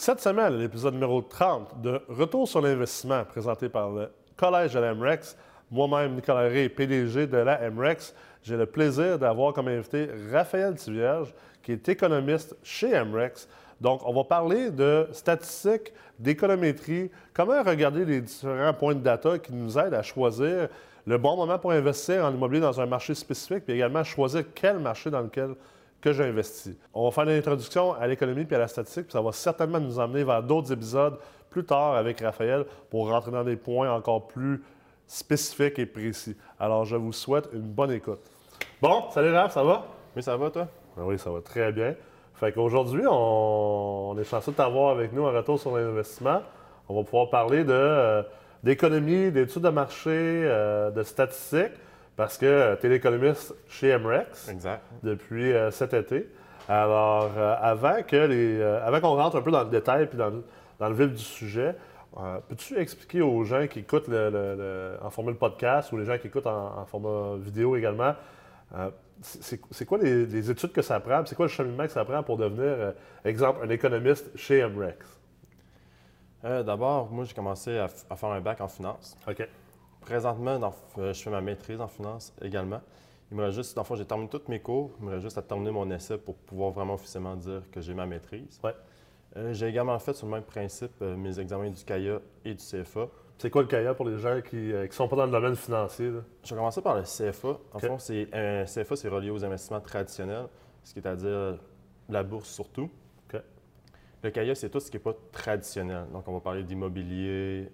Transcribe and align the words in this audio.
Cette 0.00 0.20
semaine, 0.20 0.56
l'épisode 0.56 0.94
numéro 0.94 1.20
30 1.22 1.82
de 1.82 2.00
Retour 2.08 2.46
sur 2.46 2.60
l'investissement 2.60 3.24
présenté 3.24 3.68
par 3.68 3.90
le 3.90 4.08
Collège 4.36 4.74
de 4.74 4.78
la 4.78 4.94
MREX, 4.94 5.36
moi-même 5.72 6.14
Nicolas 6.14 6.42
Ré, 6.42 6.68
PDG 6.68 7.26
de 7.26 7.38
la 7.38 7.68
MREX, 7.68 8.14
j'ai 8.44 8.56
le 8.56 8.66
plaisir 8.66 9.18
d'avoir 9.18 9.52
comme 9.52 9.66
invité 9.66 10.08
Raphaël 10.30 10.76
Tivierge, 10.76 11.34
qui 11.64 11.72
est 11.72 11.88
économiste 11.88 12.54
chez 12.62 12.92
MREX. 13.02 13.48
Donc, 13.80 14.02
on 14.06 14.14
va 14.14 14.22
parler 14.22 14.70
de 14.70 15.08
statistiques, 15.10 15.92
d'économétrie, 16.16 17.10
comment 17.34 17.60
regarder 17.64 18.04
les 18.04 18.20
différents 18.20 18.74
points 18.74 18.94
de 18.94 19.00
data 19.00 19.36
qui 19.40 19.52
nous 19.52 19.76
aident 19.76 19.94
à 19.94 20.02
choisir 20.02 20.68
le 21.08 21.18
bon 21.18 21.34
moment 21.34 21.58
pour 21.58 21.72
investir 21.72 22.24
en 22.24 22.32
immobilier 22.32 22.60
dans 22.60 22.80
un 22.80 22.86
marché 22.86 23.16
spécifique, 23.16 23.64
puis 23.64 23.74
également 23.74 24.04
choisir 24.04 24.44
quel 24.54 24.78
marché 24.78 25.10
dans 25.10 25.22
lequel 25.22 25.56
que 26.00 26.12
j'investis. 26.12 26.76
On 26.94 27.04
va 27.04 27.10
faire 27.10 27.24
une 27.24 27.38
introduction 27.38 27.92
à 27.94 28.06
l'économie 28.06 28.44
puis 28.44 28.56
à 28.56 28.60
la 28.60 28.68
statistique, 28.68 29.04
puis 29.04 29.12
ça 29.12 29.20
va 29.20 29.32
certainement 29.32 29.80
nous 29.80 29.98
emmener 29.98 30.24
vers 30.24 30.42
d'autres 30.42 30.72
épisodes 30.72 31.18
plus 31.50 31.64
tard 31.64 31.94
avec 31.94 32.20
Raphaël 32.20 32.64
pour 32.90 33.08
rentrer 33.10 33.30
dans 33.30 33.44
des 33.44 33.56
points 33.56 33.90
encore 33.90 34.28
plus 34.28 34.62
spécifiques 35.06 35.78
et 35.78 35.86
précis. 35.86 36.36
Alors, 36.60 36.84
je 36.84 36.96
vous 36.96 37.12
souhaite 37.12 37.48
une 37.52 37.62
bonne 37.62 37.90
écoute. 37.90 38.20
Bon, 38.80 39.04
salut 39.10 39.32
Raph, 39.32 39.54
ça 39.54 39.64
va? 39.64 39.86
Oui, 40.14 40.22
ça 40.22 40.36
va, 40.36 40.50
toi? 40.50 40.68
Ben 40.96 41.04
oui, 41.04 41.18
ça 41.18 41.30
va 41.30 41.40
très 41.40 41.72
bien. 41.72 41.94
Fait 42.34 42.52
qu'aujourd'hui, 42.52 43.02
on... 43.10 44.14
est 44.18 44.24
chanceux 44.24 44.52
de 44.52 44.56
t'avoir 44.56 44.90
avec 44.90 45.12
nous 45.12 45.26
un 45.26 45.32
retour 45.32 45.58
sur 45.58 45.76
l'investissement. 45.76 46.42
On 46.88 46.94
va 46.96 47.02
pouvoir 47.02 47.30
parler 47.30 47.64
de, 47.64 47.72
euh, 47.72 48.22
d'économie, 48.62 49.32
d'études 49.32 49.62
de 49.62 49.70
marché, 49.70 50.10
euh, 50.10 50.90
de 50.90 51.02
statistiques. 51.02 51.72
Parce 52.18 52.36
que 52.36 52.74
tu 52.80 52.86
es 52.86 52.88
l'économiste 52.88 53.54
chez 53.68 53.96
MREX 53.96 54.50
depuis 55.04 55.52
euh, 55.52 55.70
cet 55.70 55.94
été. 55.94 56.28
Alors, 56.68 57.30
euh, 57.36 57.54
avant 57.60 58.02
que 58.02 58.16
les, 58.16 58.58
euh, 58.58 58.84
avant 58.84 59.00
qu'on 59.00 59.14
rentre 59.14 59.36
un 59.36 59.40
peu 59.40 59.52
dans 59.52 59.62
le 59.62 59.70
détail 59.70 60.08
puis 60.08 60.18
dans, 60.18 60.32
le 60.88 60.94
vif 60.94 61.12
du 61.12 61.22
sujet, 61.22 61.76
peux-tu 62.48 62.76
expliquer 62.76 63.22
aux 63.22 63.44
gens 63.44 63.68
qui 63.68 63.78
écoutent 63.78 64.08
en 64.08 65.10
format 65.10 65.32
podcast 65.34 65.92
ou 65.92 65.96
les 65.96 66.06
gens 66.06 66.18
qui 66.18 66.26
écoutent 66.26 66.48
en, 66.48 66.84
format 66.86 67.36
vidéo 67.36 67.76
également, 67.76 68.14
c'est 69.20 69.84
quoi 69.86 69.98
les, 69.98 70.50
études 70.50 70.72
que 70.72 70.82
ça 70.82 70.98
prend? 70.98 71.24
C'est 71.24 71.36
quoi 71.36 71.46
le 71.46 71.52
cheminement 71.52 71.84
que 71.84 71.92
ça 71.92 72.04
prend 72.04 72.24
pour 72.24 72.36
devenir, 72.36 72.94
exemple, 73.24 73.60
un 73.62 73.70
économiste 73.70 74.36
chez 74.36 74.66
MREX? 74.66 75.06
D'abord, 76.42 77.12
moi, 77.12 77.24
j'ai 77.24 77.34
commencé 77.34 77.78
à, 77.78 77.86
à, 78.10 78.16
faire 78.16 78.30
un 78.30 78.40
bac 78.40 78.60
en 78.60 78.66
finance. 78.66 79.16
OK. 79.28 79.46
Présentement, 80.00 80.72
euh, 80.98 81.12
je 81.12 81.22
fais 81.22 81.30
ma 81.30 81.40
maîtrise 81.40 81.80
en 81.80 81.88
finance 81.88 82.32
également. 82.40 82.80
Il 83.30 83.36
me 83.36 83.44
reste 83.44 83.56
juste, 83.56 83.76
dans 83.76 83.82
le 83.82 83.86
fond, 83.86 83.94
j'ai 83.94 84.06
terminé 84.06 84.28
tous 84.28 84.48
mes 84.48 84.60
cours. 84.60 84.92
Il 85.00 85.06
me 85.06 85.10
reste 85.10 85.24
juste 85.24 85.38
à 85.38 85.42
terminer 85.42 85.70
mon 85.70 85.90
essai 85.90 86.16
pour 86.16 86.34
pouvoir 86.36 86.70
vraiment 86.70 86.94
officiellement 86.94 87.36
dire 87.36 87.62
que 87.70 87.80
j'ai 87.80 87.92
ma 87.92 88.06
maîtrise. 88.06 88.58
Ouais. 88.64 88.74
Euh, 89.36 89.52
j'ai 89.52 89.66
également 89.66 89.98
fait 89.98 90.14
sur 90.14 90.26
le 90.26 90.32
même 90.32 90.42
principe 90.42 90.92
euh, 91.02 91.14
mes 91.14 91.38
examens 91.38 91.68
du 91.68 91.84
CAIA 91.84 92.20
et 92.44 92.54
du 92.54 92.64
CFA. 92.64 93.08
C'est 93.36 93.50
quoi 93.50 93.62
le 93.62 93.68
CAIA 93.68 93.92
pour 93.94 94.08
les 94.08 94.18
gens 94.18 94.40
qui 94.40 94.56
ne 94.56 94.88
sont 94.90 95.06
pas 95.06 95.16
dans 95.16 95.26
le 95.26 95.30
domaine 95.30 95.54
financier? 95.54 96.10
Je 96.42 96.48
vais 96.48 96.56
commencer 96.56 96.80
par 96.80 96.96
le 96.96 97.02
CFA. 97.02 97.58
En 97.72 97.78
fond, 97.78 97.98
c'est, 97.98 98.28
un 98.32 98.64
CFA, 98.64 98.96
c'est 98.96 99.08
relié 99.08 99.30
aux 99.30 99.44
investissements 99.44 99.80
traditionnels, 99.80 100.46
ce 100.82 100.94
qui 100.94 100.98
est 100.98 101.06
à 101.06 101.14
dire 101.14 101.58
la 102.08 102.22
bourse 102.22 102.48
surtout. 102.48 102.90
Le 104.20 104.30
CAIA, 104.30 104.54
c'est 104.56 104.68
tout 104.68 104.80
ce 104.80 104.90
qui 104.90 104.96
n'est 104.96 105.02
pas 105.02 105.14
traditionnel. 105.30 106.06
Donc, 106.12 106.26
on 106.26 106.32
va 106.32 106.40
parler 106.40 106.64
d'immobilier, 106.64 107.70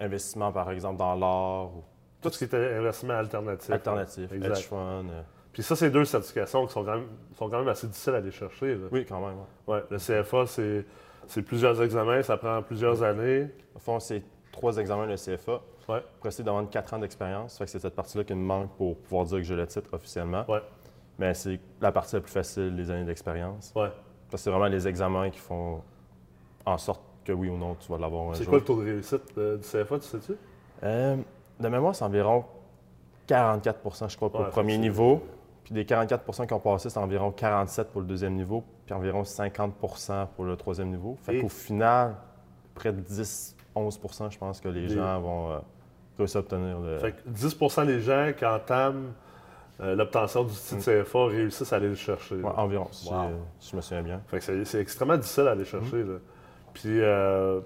investissement, 0.00 0.52
par 0.52 0.70
exemple, 0.70 0.98
dans 0.98 1.14
l'or. 1.14 1.72
Ou... 1.76 1.84
Tout 2.20 2.30
ce 2.30 2.38
qui 2.38 2.44
était 2.44 2.74
investissement 2.74 3.14
alternatif. 3.14 3.70
Alternatif, 3.70 4.32
hedge 4.32 4.66
fund. 4.66 5.08
Euh. 5.10 5.22
Puis 5.52 5.62
ça, 5.62 5.74
c'est 5.76 5.90
deux 5.90 6.04
certifications 6.04 6.66
qui 6.66 6.72
sont 6.72 6.84
quand, 6.84 6.96
même, 6.96 7.08
sont 7.36 7.48
quand 7.48 7.58
même 7.58 7.68
assez 7.68 7.86
difficiles 7.86 8.14
à 8.14 8.18
aller 8.18 8.30
chercher. 8.30 8.78
Oui, 8.90 9.04
quand 9.04 9.20
même. 9.20 9.36
Ouais. 9.66 9.82
le 9.90 9.98
CFA, 9.98 10.46
c'est 10.46 11.42
plusieurs 11.42 11.80
examens, 11.82 12.22
ça 12.22 12.36
prend 12.36 12.62
plusieurs 12.62 13.02
années. 13.02 13.48
Au 13.74 13.78
fond, 13.78 13.98
c'est 13.98 14.22
trois 14.52 14.76
examens 14.76 15.06
le 15.06 15.16
CFA. 15.16 15.60
Ouais. 15.88 16.04
Après, 16.18 16.30
c'est 16.30 16.44
demande 16.44 16.70
quatre 16.70 16.94
ans 16.94 16.98
d'expérience. 16.98 17.58
Fait 17.58 17.64
que 17.64 17.70
c'est 17.70 17.80
cette 17.80 17.96
partie-là 17.96 18.22
qui 18.22 18.34
me 18.34 18.44
manque 18.44 18.70
pour 18.76 18.96
pouvoir 18.96 19.24
dire 19.24 19.38
que 19.38 19.44
j'ai 19.44 19.56
le 19.56 19.66
titre 19.66 19.88
officiellement. 19.92 20.44
Ouais. 20.48 20.62
Mais 21.18 21.34
c'est 21.34 21.58
la 21.80 21.90
partie 21.90 22.14
la 22.14 22.20
plus 22.20 22.32
facile, 22.32 22.76
les 22.76 22.90
années 22.90 23.04
d'expérience. 23.04 23.72
Ouais. 23.74 23.90
Parce 24.30 24.42
que 24.42 24.44
c'est 24.44 24.50
vraiment 24.50 24.68
les 24.68 24.86
examens 24.86 25.30
qui 25.30 25.40
font 25.40 25.82
en 26.64 26.78
sorte 26.78 27.02
que 27.24 27.32
oui 27.32 27.48
ou 27.48 27.56
non, 27.56 27.76
tu 27.78 27.90
vas 27.90 27.98
l'avoir 27.98 28.30
un 28.30 28.34
C'est 28.34 28.46
quoi 28.46 28.58
le 28.58 28.64
taux 28.64 28.76
de 28.76 28.84
réussite 28.84 29.22
euh, 29.38 29.56
du 29.56 29.62
CFA, 29.62 29.98
tu 29.98 30.06
sais-tu? 30.06 30.32
Euh, 30.82 31.16
de 31.58 31.68
mémoire, 31.68 31.94
c'est 31.94 32.04
environ 32.04 32.44
44% 33.28 34.08
je 34.08 34.16
crois, 34.16 34.30
pour 34.30 34.42
le 34.42 34.50
premier 34.50 34.78
niveau. 34.78 35.22
Puis 35.64 35.74
des 35.74 35.84
44% 35.84 36.46
qui 36.46 36.54
ont 36.54 36.60
passé, 36.60 36.88
c'est 36.88 36.98
environ 36.98 37.30
47 37.30 37.88
pour 37.88 38.00
le 38.00 38.06
deuxième 38.06 38.34
niveau, 38.34 38.64
puis 38.86 38.94
environ 38.94 39.22
50% 39.22 40.28
pour 40.34 40.44
le 40.44 40.56
troisième 40.56 40.88
niveau. 40.88 41.16
Fait 41.22 41.40
qu'au 41.40 41.48
final, 41.48 42.16
près 42.74 42.92
de 42.92 43.02
10-11% 43.02 44.30
je 44.30 44.38
pense 44.38 44.60
que 44.60 44.68
les, 44.68 44.88
gens 44.88 45.20
vont 45.20 45.50
euh, 45.50 45.58
réussir 46.18 46.38
à 46.38 46.40
obtenir 46.40 46.80
le... 46.80 46.98
Fait 46.98 47.12
que 47.12 47.28
10% 47.28 47.86
des 47.86 48.00
gens 48.00 48.32
qui 48.36 48.46
entament 48.46 49.12
l'obtention 49.78 50.44
du 50.44 50.52
titre 50.52 50.76
mm. 50.76 51.04
CFA 51.04 51.26
réussissent 51.26 51.72
à 51.72 51.76
aller 51.76 51.88
le 51.88 51.94
chercher. 51.94 52.42
environ, 52.42 52.88
si, 52.90 53.10
je 53.70 53.76
me 53.76 53.80
souviens 53.80 54.02
bien. 54.02 54.20
Fait 54.26 54.38
que 54.38 54.64
c'est 54.64 54.80
extrêmement 54.80 55.16
difficile 55.16 55.46
à 55.46 55.52
aller 55.52 55.64
chercher. 55.64 56.04
Mm. 56.04 56.20
Puis, 56.74 57.00
euh, 57.00 57.60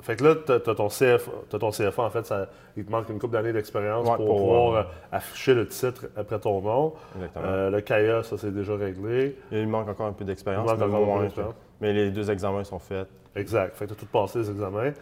fait 0.00 0.16
que 0.16 0.24
là, 0.24 0.34
tu 0.34 0.52
as, 0.52 0.74
ton 0.74 0.88
CFA, 0.88 1.30
ton 1.58 1.70
CFA, 1.70 2.02
en 2.02 2.10
fait, 2.10 2.26
ça, 2.26 2.48
il 2.76 2.84
te 2.84 2.90
manque 2.90 3.08
une 3.08 3.18
couple 3.18 3.34
d'années 3.34 3.52
d'expérience 3.52 4.08
pour, 4.16 4.26
pouvoir 4.26 4.74
euh, 4.74 4.82
afficher 5.10 5.54
le 5.54 5.66
titre 5.66 6.06
après 6.16 6.38
ton 6.38 6.60
nom. 6.60 6.94
Exactement. 7.16 7.44
Euh, 7.46 7.70
le 7.70 7.80
CAIA, 7.80 8.22
ça, 8.22 8.36
c'est 8.38 8.52
déjà 8.52 8.74
réglé. 8.76 9.36
il 9.50 9.68
manque 9.68 9.88
encore 9.88 10.06
un 10.06 10.12
peu 10.12 10.24
d'expérience. 10.24 10.70
Il 10.70 10.78
manque 10.78 10.92
encore 10.92 11.20
un 11.20 11.28
peu 11.28 11.42
Mais 11.80 11.92
les 11.92 12.10
deux 12.10 12.30
examens 12.30 12.64
sont 12.64 12.78
faits. 12.78 13.08
Exact. 13.34 13.74
Fait 13.76 13.86
que 13.86 13.90
tu 13.90 13.96
as 13.96 14.00
tout 14.00 14.06
passé 14.06 14.40
les 14.40 14.50
examens. 14.50 14.92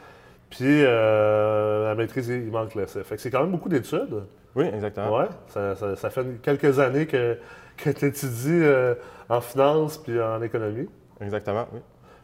Puis, 0.51 0.83
la 0.83 1.95
maîtrise, 1.97 2.29
il 2.29 2.51
manque 2.51 2.75
l'essai. 2.75 3.03
Fait 3.05 3.17
que 3.17 3.23
c'est 3.23 3.31
quand 3.31 3.41
même 3.41 3.53
beaucoup 3.53 3.69
d'études. 3.69 4.25
Oui, 4.57 4.65
exactement. 4.67 5.17
Ouais. 5.17 5.29
Ça, 5.47 5.77
ça, 5.97 6.11
fait 6.11 6.43
quelques 6.43 6.79
années 6.81 7.07
que, 7.07 7.39
que 7.77 7.91
tu 7.91 8.07
étudies 8.07 8.65
en 9.29 9.41
finance 9.41 9.97
puis 9.99 10.21
en 10.21 10.43
économie. 10.43 10.89
Exactement, 11.21 11.67
oui. 11.73 11.81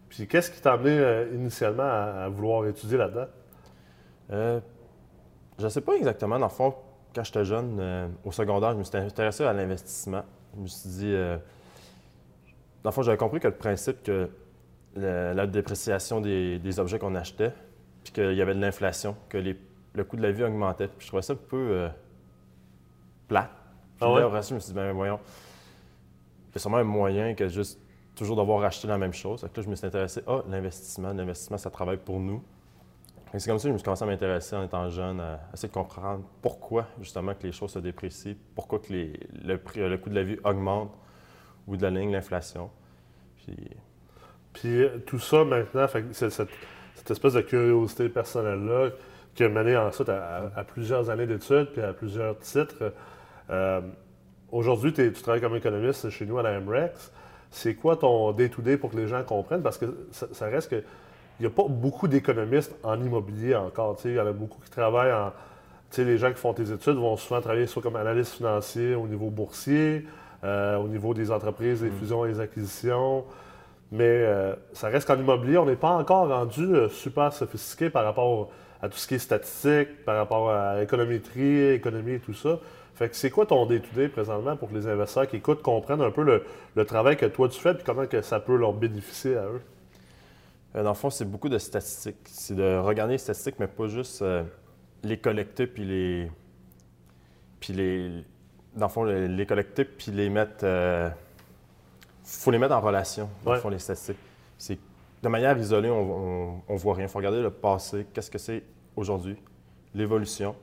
Puis 0.09 0.27
qu'est-ce 0.27 0.50
qui 0.50 0.61
t'a 0.61 0.72
amené 0.72 0.99
euh, 0.99 1.28
initialement 1.34 1.83
à, 1.83 2.28
vouloir 2.28 2.67
étudier 2.67 2.99
là-dedans? 2.99 3.27
Euh, 4.31 4.61
je 5.59 5.65
ne 5.65 5.69
sais 5.69 5.81
pas 5.81 5.94
exactement. 5.94 6.39
Dans 6.39 6.47
le 6.47 6.53
fond, 6.53 6.75
quand 7.15 7.25
j'étais 7.25 7.44
jeune, 7.44 7.78
euh, 7.81 8.09
au 8.25 8.33
secondaire, 8.33 8.72
je 8.72 8.78
me 8.78 8.84
suis 8.84 8.97
intéressé 8.97 9.45
à 9.45 9.53
l'investissement. 9.53 10.22
Je 10.56 10.61
me 10.61 10.66
suis 10.66 10.89
dit. 10.89 11.12
dans 11.12 12.91
le 12.91 12.91
fond, 12.91 13.03
j'avais 13.03 13.16
compris 13.16 13.41
que 13.41 13.49
le 13.49 13.55
principe 13.55 14.03
que 14.03 14.31
la 14.95 15.47
dépréciation 15.47 16.21
des, 16.21 16.81
objets 16.81 16.99
qu'on 16.99 17.15
achetait, 17.15 17.53
puis 18.03 18.12
qu'il 18.12 18.34
y 18.34 18.41
avait 18.41 18.55
de 18.55 18.61
l'inflation, 18.61 19.16
que 19.28 19.37
le 19.37 20.05
coût 20.05 20.16
de 20.16 20.22
la 20.22 20.33
vie 20.33 20.45
augmentait. 20.45 20.89
Puis 20.89 21.05
je 21.05 21.06
trouvais 21.09 21.22
ça 21.22 21.34
un 21.34 21.37
peu 21.37 21.89
plat. 23.28 23.50
Puis 23.99 24.09
ah 24.09 24.19
là, 24.19 24.41
je 24.41 24.55
me 24.55 24.61
suis 24.61 24.72
dit, 24.72 24.75
ben 24.75 24.93
voyons, 24.93 25.19
il 26.49 26.55
y 26.55 26.56
a 26.56 26.59
sûrement 26.59 26.78
un 26.78 26.84
moyen 26.84 27.34
que 27.34 27.49
juste 27.49 27.78
toujours 28.16 28.37
devoir 28.37 28.65
acheter 28.65 28.88
la 28.88 28.99
même 28.99 29.12
chose. 29.12 29.43
là, 29.43 29.49
je 29.54 29.69
me 29.69 29.77
suis 29.77 29.87
intéressé 29.87 30.22
à 30.27 30.43
l'investissement. 30.49 31.12
L'investissement, 31.12 31.59
ça 31.59 31.71
travaille 31.71 31.99
pour 31.99 32.19
nous. 32.19 32.43
C'est 33.38 33.50
comme 33.50 33.59
ça 33.59 33.65
que 33.65 33.69
je 33.69 33.72
me 33.75 33.78
suis 33.78 33.84
commencé 33.84 34.03
à 34.03 34.06
m'intéresser 34.06 34.56
en 34.56 34.62
étant 34.62 34.88
jeune, 34.88 35.21
à 35.21 35.41
essayer 35.53 35.69
de 35.69 35.75
comprendre 35.75 36.25
pourquoi 36.41 36.87
justement 37.00 37.34
que 37.34 37.43
les 37.43 37.53
choses 37.53 37.72
se 37.72 37.78
déprécient, 37.78 38.34
pourquoi 38.54 38.78
que 38.78 38.93
le, 38.93 39.59
prix, 39.59 39.81
le 39.81 39.99
coût 39.99 40.09
de 40.09 40.15
la 40.15 40.22
vie 40.22 40.38
augmente 40.43 40.91
au 41.66 41.72
bout 41.72 41.77
de 41.77 41.82
la 41.82 41.91
ligne, 41.91 42.12
l'inflation. 42.12 42.71
Puis... 43.37 43.56
Euh, 44.65 44.98
tout 45.04 45.19
ça 45.19 45.44
maintenant, 45.44 45.87
cette, 46.12 46.31
cette, 46.31 47.10
espèce 47.10 47.34
de 47.34 47.43
curiosité 47.43 48.09
personnelle-là 48.09 48.88
qui 49.34 49.44
a 49.44 49.50
mené 49.50 49.77
ensuite 49.77 50.09
à, 50.09 50.65
plusieurs 50.66 51.10
années 51.10 51.27
d'études 51.27 51.69
puis 51.72 51.83
à 51.83 51.93
plusieurs 51.93 52.39
titres. 52.39 52.95
Euh, 53.51 53.83
aujourd'hui, 54.51 54.95
tu 54.95 55.13
travailles 55.13 55.42
comme 55.42 55.57
économiste 55.57 56.09
chez 56.09 56.24
nous 56.24 56.39
à 56.39 56.42
la 56.42 56.59
MREX 56.59 57.13
c'est 57.51 57.75
quoi 57.75 57.97
ton 57.97 58.33
day-to-day 58.33 58.77
pour 58.77 58.91
que 58.91 58.97
les 58.97 59.09
gens 59.09 59.22
comprennent? 59.22 59.63
Parce 59.63 59.78
que 59.78 59.87
ça, 60.10 60.47
reste 60.47 60.71
que. 60.71 60.83
Il 61.39 61.43
n'y 61.43 61.47
a 61.47 61.51
pas 61.51 61.65
beaucoup 61.69 62.09
d'économistes 62.09 62.75
en 62.83 62.98
immobilier 62.98 63.54
encore. 63.54 63.98
Il 64.07 64.13
y 64.13 64.21
en 64.21 64.27
a 64.27 64.33
beaucoup 64.33 64.59
qui 64.65 64.71
travaillent 64.71 65.13
en. 65.13 65.33
les 65.98 66.16
gens 66.16 66.31
qui 66.31 66.39
font 66.39 66.54
tes 66.54 66.72
études 66.72 66.97
vont 66.97 67.16
souvent 67.19 67.43
travailler 67.43 67.66
soit 67.66 67.83
comme 67.83 67.97
analyste 67.97 68.34
financier 68.37 68.95
au 68.95 69.07
niveau 69.07 69.28
boursier, 69.28 70.07
euh, 70.45 70.77
au 70.78 70.89
niveau 70.89 71.13
des 71.13 71.31
entreprises, 71.31 71.83
des 71.83 71.91
mm. 71.91 71.98
fusions 71.98 72.25
et 72.25 72.33
des 72.33 72.41
acquisitions. 72.41 73.25
Mais 73.92 74.04
euh, 74.04 74.54
ça 74.72 74.89
reste 74.89 75.07
qu'en 75.07 75.16
immobilier, 75.16 75.59
on 75.59 75.66
n'est 75.66 75.77
pas 75.77 75.91
encore 75.91 76.28
rendu 76.28 76.65
euh, 76.65 76.89
super 76.89 77.33
sophistiqué 77.33 77.91
par 77.91 78.04
rapport 78.04 78.51
à 78.83 78.89
tout 78.89 78.97
ce 78.97 79.07
qui 79.07 79.15
est 79.15 79.19
statistique, 79.19 80.04
par 80.04 80.16
rapport 80.16 80.51
à 80.51 80.83
économétrie, 80.83 81.71
économie 81.71 82.13
et 82.13 82.21
tout 82.21 82.34
ça. 82.34 82.59
Fait 82.97 83.10
que 83.10 83.15
c'est 83.15 83.28
quoi 83.28 83.45
ton 83.45 83.66
day-to-day 83.66 84.09
présentement 84.09 84.57
pour 84.57 84.71
que 84.71 84.75
les 84.75 84.87
investisseurs 84.87 85.28
qui 85.28 85.37
écoutent 85.37 85.60
comprennent 85.60 86.01
un 86.01 86.10
peu 86.10 86.22
le, 86.75 86.84
travail 86.87 87.19
que 87.19 87.27
toi 87.27 87.47
tu 87.47 87.60
fais 87.60 87.72
et 87.72 87.84
comment 87.84 88.07
que 88.07 88.22
ça 88.22 88.41
peut 88.41 88.57
leur 88.57 88.72
bénéficier 88.72 89.37
à 89.37 89.45
eux? 89.45 89.60
Euh, 90.75 90.83
dans 90.83 90.91
le 90.91 90.95
fond, 90.95 91.10
c'est 91.10 91.27
beaucoup 91.27 91.51
de 91.51 91.59
statistiques. 91.59 92.16
C'est 92.25 92.54
de 92.54 92.78
regarder 92.78 93.13
les 93.13 93.19
statistiques, 93.19 93.57
mais 93.59 93.66
pas 93.66 93.87
juste 93.89 94.22
euh, 94.22 94.45
les 95.03 95.19
collecter 95.19 95.66
puis 95.66 95.84
les. 95.84 96.31
Puis 97.60 97.75
les. 97.75 98.25
Dans 98.75 98.87
le 98.87 98.91
fond, 98.91 99.04
les, 99.04 99.47
collecter 99.47 99.84
puis 99.84 100.10
les 100.10 100.31
mettre. 100.31 100.65
Euh, 100.65 101.10
faut 102.25 102.51
les 102.51 102.59
mettre 102.59 102.75
en 102.75 102.81
relation, 102.81 103.28
dans 103.45 103.53
le 103.53 103.60
fond, 103.60 103.69
les 103.69 103.78
statistiques. 103.78 104.16
C'est 104.57 104.78
de 105.22 105.28
manière 105.28 105.57
isolée, 105.59 105.91
on 105.91 106.63
ne 106.66 106.78
voit 106.78 106.95
rien. 106.95 107.04
Il 107.04 107.10
faut 107.10 107.19
regarder 107.19 107.42
le 107.42 107.51
passé, 107.51 108.07
qu'est-ce 108.15 108.31
que 108.31 108.39
c'est 108.39 108.63
aujourd'hui, 108.97 109.37
l'évolution. 109.95 110.57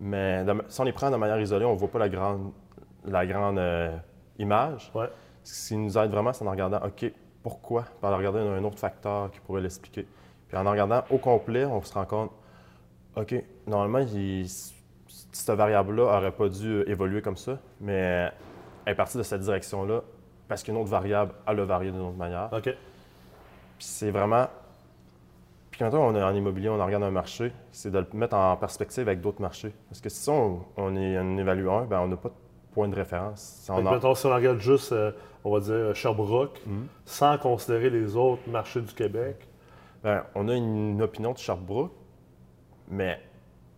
Mais 0.00 0.44
si 0.68 0.80
on 0.80 0.84
les 0.84 0.92
prend 0.92 1.10
de 1.10 1.16
manière 1.16 1.40
isolée, 1.40 1.64
on 1.64 1.72
ne 1.72 1.78
voit 1.78 1.90
pas 1.90 1.98
la 1.98 2.08
grande, 2.08 2.52
la 3.04 3.26
grande 3.26 3.58
euh, 3.58 3.96
image. 4.38 4.90
Ouais. 4.94 5.08
Ce 5.42 5.68
qui 5.68 5.76
nous 5.76 5.96
aide 5.96 6.10
vraiment, 6.10 6.32
c'est 6.32 6.46
en 6.46 6.50
regardant, 6.50 6.78
OK, 6.84 7.10
pourquoi? 7.42 7.84
Par 8.00 8.16
regarder 8.16 8.40
un 8.40 8.62
autre 8.64 8.78
facteur 8.78 9.30
qui 9.30 9.40
pourrait 9.40 9.62
l'expliquer. 9.62 10.06
Puis 10.48 10.56
en 10.56 10.68
regardant 10.68 11.02
au 11.10 11.18
complet, 11.18 11.64
on 11.64 11.82
se 11.82 11.94
rend 11.94 12.04
compte, 12.04 12.30
OK, 13.16 13.34
normalement, 13.66 14.06
cette 15.32 15.56
variable-là 15.56 16.14
n'aurait 16.16 16.32
pas 16.32 16.48
dû 16.48 16.82
évoluer 16.86 17.22
comme 17.22 17.36
ça, 17.36 17.58
mais 17.80 18.30
elle 18.84 18.92
est 18.92 18.96
partie 18.96 19.16
de 19.16 19.22
cette 19.22 19.40
direction-là 19.40 20.02
parce 20.48 20.62
qu'une 20.62 20.76
autre 20.76 20.90
variable, 20.90 21.32
a 21.46 21.52
le 21.52 21.62
varié 21.64 21.90
d'une 21.90 22.02
autre 22.02 22.16
manière. 22.16 22.48
OK. 22.52 22.64
Puis 22.64 22.76
c'est 23.78 24.10
vraiment. 24.10 24.46
Puis 25.76 25.84
quand 25.84 25.94
on 25.98 26.16
est 26.16 26.22
en 26.22 26.34
immobilier, 26.34 26.70
on 26.70 26.82
regarde 26.82 27.02
un 27.02 27.10
marché, 27.10 27.52
c'est 27.70 27.90
de 27.90 27.98
le 27.98 28.06
mettre 28.14 28.34
en 28.34 28.56
perspective 28.56 29.06
avec 29.06 29.20
d'autres 29.20 29.42
marchés. 29.42 29.74
Parce 29.90 30.00
que 30.00 30.08
si 30.08 30.30
on, 30.30 30.64
on, 30.78 30.96
est, 30.96 31.18
on 31.18 31.36
évalue 31.36 31.68
un, 31.68 31.84
ben 31.84 32.00
on 32.00 32.08
n'a 32.08 32.16
pas 32.16 32.30
de 32.30 32.34
point 32.72 32.88
de 32.88 32.94
référence. 32.94 33.60
Si 33.62 33.70
on, 33.70 33.84
a... 33.86 34.14
si 34.14 34.26
on 34.26 34.34
regarde 34.34 34.58
juste, 34.58 34.92
euh, 34.92 35.12
on 35.44 35.52
va 35.52 35.60
dire, 35.60 35.94
Sherbrooke, 35.94 36.62
mhm. 36.64 36.86
sans 37.04 37.36
considérer 37.36 37.90
les 37.90 38.16
autres 38.16 38.48
marchés 38.48 38.80
du 38.80 38.94
Québec. 38.94 39.46
Bien, 40.02 40.24
on 40.34 40.48
a 40.48 40.54
une, 40.54 41.02
opinion 41.02 41.32
de 41.32 41.38
Sherbrooke, 41.38 41.92
mais 42.88 43.20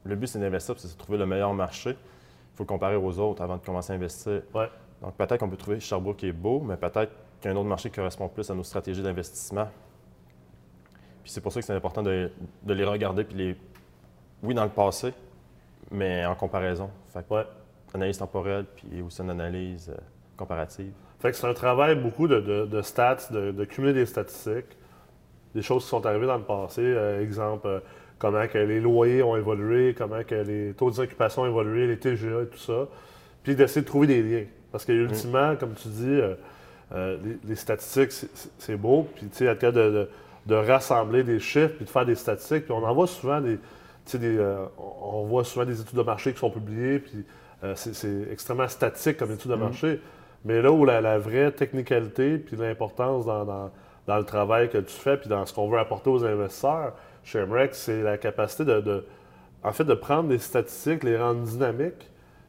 le 0.05 0.15
but, 0.15 0.29
c'est 0.29 0.39
d'investir, 0.39 0.79
c'est 0.79 0.93
de 0.93 0.99
trouver 0.99 1.19
le 1.19 1.27
meilleur 1.27 1.53
marché. 1.53 1.91
Il 1.91 2.57
faut 2.57 2.63
le 2.63 2.69
comparer 2.69 2.95
aux 2.95 3.19
autres 3.19 3.43
avant 3.43 3.57
de 3.57 3.65
commencer 3.65 3.93
à 3.93 3.97
investir. 3.97 4.43
Ouais. 4.55 4.71
Donc 5.03 5.17
peut-être 5.17 5.39
qu'on 5.39 5.51
peut 5.51 5.57
trouver 5.57 5.81
Sherbrooke 5.81 6.19
qui 6.19 6.29
est 6.29 6.33
beau, 6.33 6.61
mais 6.61 6.77
peut-être 6.77 7.11
qu'il 7.41 7.51
y 7.51 7.53
a 7.53 7.57
un 7.57 7.59
autre 7.59 7.69
marché 7.69 7.91
qui 7.91 7.97
correspond 7.97 8.29
plus 8.29 8.49
à 8.49 8.55
nos 8.55 8.63
stratégies 8.63 9.03
d'investissement. 9.03 9.67
Puis 11.29 11.35
c'est 11.35 11.43
pour 11.43 11.53
ça 11.53 11.61
que 11.61 11.67
c'est 11.67 11.75
important 11.75 12.03
de, 12.03 12.31
les 12.67 12.85
regarder, 12.87 13.23
puis 13.23 13.37
les. 13.37 13.57
Oui, 14.43 14.55
dans 14.55 14.65
le 14.65 14.71
passé, 14.71 15.13
mais 15.91 16.25
en 16.25 16.35
comparaison. 16.35 16.89
Fait 17.13 17.23
Analyse 17.93 18.17
temporelle, 18.17 18.65
puis 18.75 19.03
aussi 19.03 19.21
une 19.21 19.29
analyse 19.29 19.91
euh, 19.91 20.01
comparative. 20.39 20.91
Fait 21.21 21.31
que 21.31 21.37
c'est 21.37 21.47
un 21.47 21.53
travail 21.53 21.97
beaucoup 21.97 22.29
de, 22.29 22.81
stats, 22.81 23.29
de, 23.31 23.65
cumuler 23.67 23.93
des 23.93 24.07
statistiques, 24.07 24.75
des 25.55 25.61
choses 25.61 25.83
qui 25.83 25.91
sont 25.91 26.07
arrivées 26.07 26.27
dans 26.27 26.39
le 26.39 26.45
passé. 26.45 26.81
Euh, 26.81 27.23
exemple, 27.23 27.67
euh, 27.67 27.81
comment 28.19 28.49
que 28.49 28.57
les 28.57 28.81
loyers 28.81 29.23
ont 29.23 29.37
évolué, 29.37 29.95
comment 29.99 30.25
que 30.27 30.35
les 30.35 30.73
taux 30.73 30.91
d'occupation 30.91 31.43
ont 31.43 31.47
évolué, 31.47 31.87
les 31.89 31.99
TGA 31.99 32.45
et 32.45 32.47
tout 32.47 32.57
ça. 32.57 32.89
Puis 33.43 33.55
d'essayer 33.55 33.83
de 33.83 33.87
trouver 33.87 34.07
des 34.07 34.23
liens. 34.23 34.47
Parce 34.73 34.87
que 34.87 34.93
ultimement, 34.93 35.57
comme 35.57 35.75
tu 35.75 35.89
dis, 35.89 36.21
les, 37.45 37.55
statistiques, 37.55 38.31
c'est 38.57 38.77
beau. 38.77 39.07
Puis 39.15 39.27
tu 39.27 39.37
sais, 39.37 39.45
être 39.45 39.67
de, 39.67 39.71
de, 39.71 40.09
rassembler 40.55 41.23
des 41.23 41.41
chiffres 41.41 41.75
puis 41.77 41.85
de 41.85 41.91
faire 41.91 42.07
des 42.07 42.15
statistiques. 42.15 42.65
Puis 42.65 42.73
on 42.73 42.85
en 42.85 42.95
voit 42.95 43.07
souvent 43.07 43.41
des. 43.41 43.59
des 44.15 44.57
on 44.79 45.25
voit 45.25 45.45
souvent 45.45 45.65
des 45.65 45.81
études 45.81 45.97
de 45.97 46.03
marché 46.03 46.33
qui 46.33 46.39
sont 46.39 46.51
publiées. 46.51 46.99
Puis 46.99 47.25
euh, 47.65 47.75
c'est 47.75 48.31
extrêmement 48.31 48.69
statique 48.69 49.17
comme 49.17 49.33
étude 49.33 49.51
de 49.51 49.57
mm. 49.57 49.61
marché. 49.61 50.01
Mais 50.45 50.63
là 50.63 50.71
où 50.71 50.85
la, 50.85 51.19
vraie 51.19 51.51
technicalité 51.51 52.39
puis 52.39 52.57
l'importance 52.57 53.27
dans, 53.27 53.71
le 54.07 54.25
travail 54.25 54.71
que 54.71 54.79
tu 54.79 54.95
fais 54.95 55.17
puis 55.17 55.29
dans 55.29 55.45
ce 55.45 55.53
qu'on 55.53 55.69
veut 55.69 55.79
apporter 55.79 56.11
aux 56.11 56.25
investisseurs 56.25 56.95
chez 57.25 57.45
MREX, 57.45 57.77
c'est 57.77 58.03
la 58.03 58.17
capacité 58.17 58.65
de, 58.65 59.05
en 59.63 59.73
fait, 59.73 59.85
de 59.85 59.95
prendre 59.95 60.29
des 60.29 60.39
statistiques, 60.39 61.05
les 61.05 61.19
rendre 61.19 61.43
dynamiques, 61.43 62.09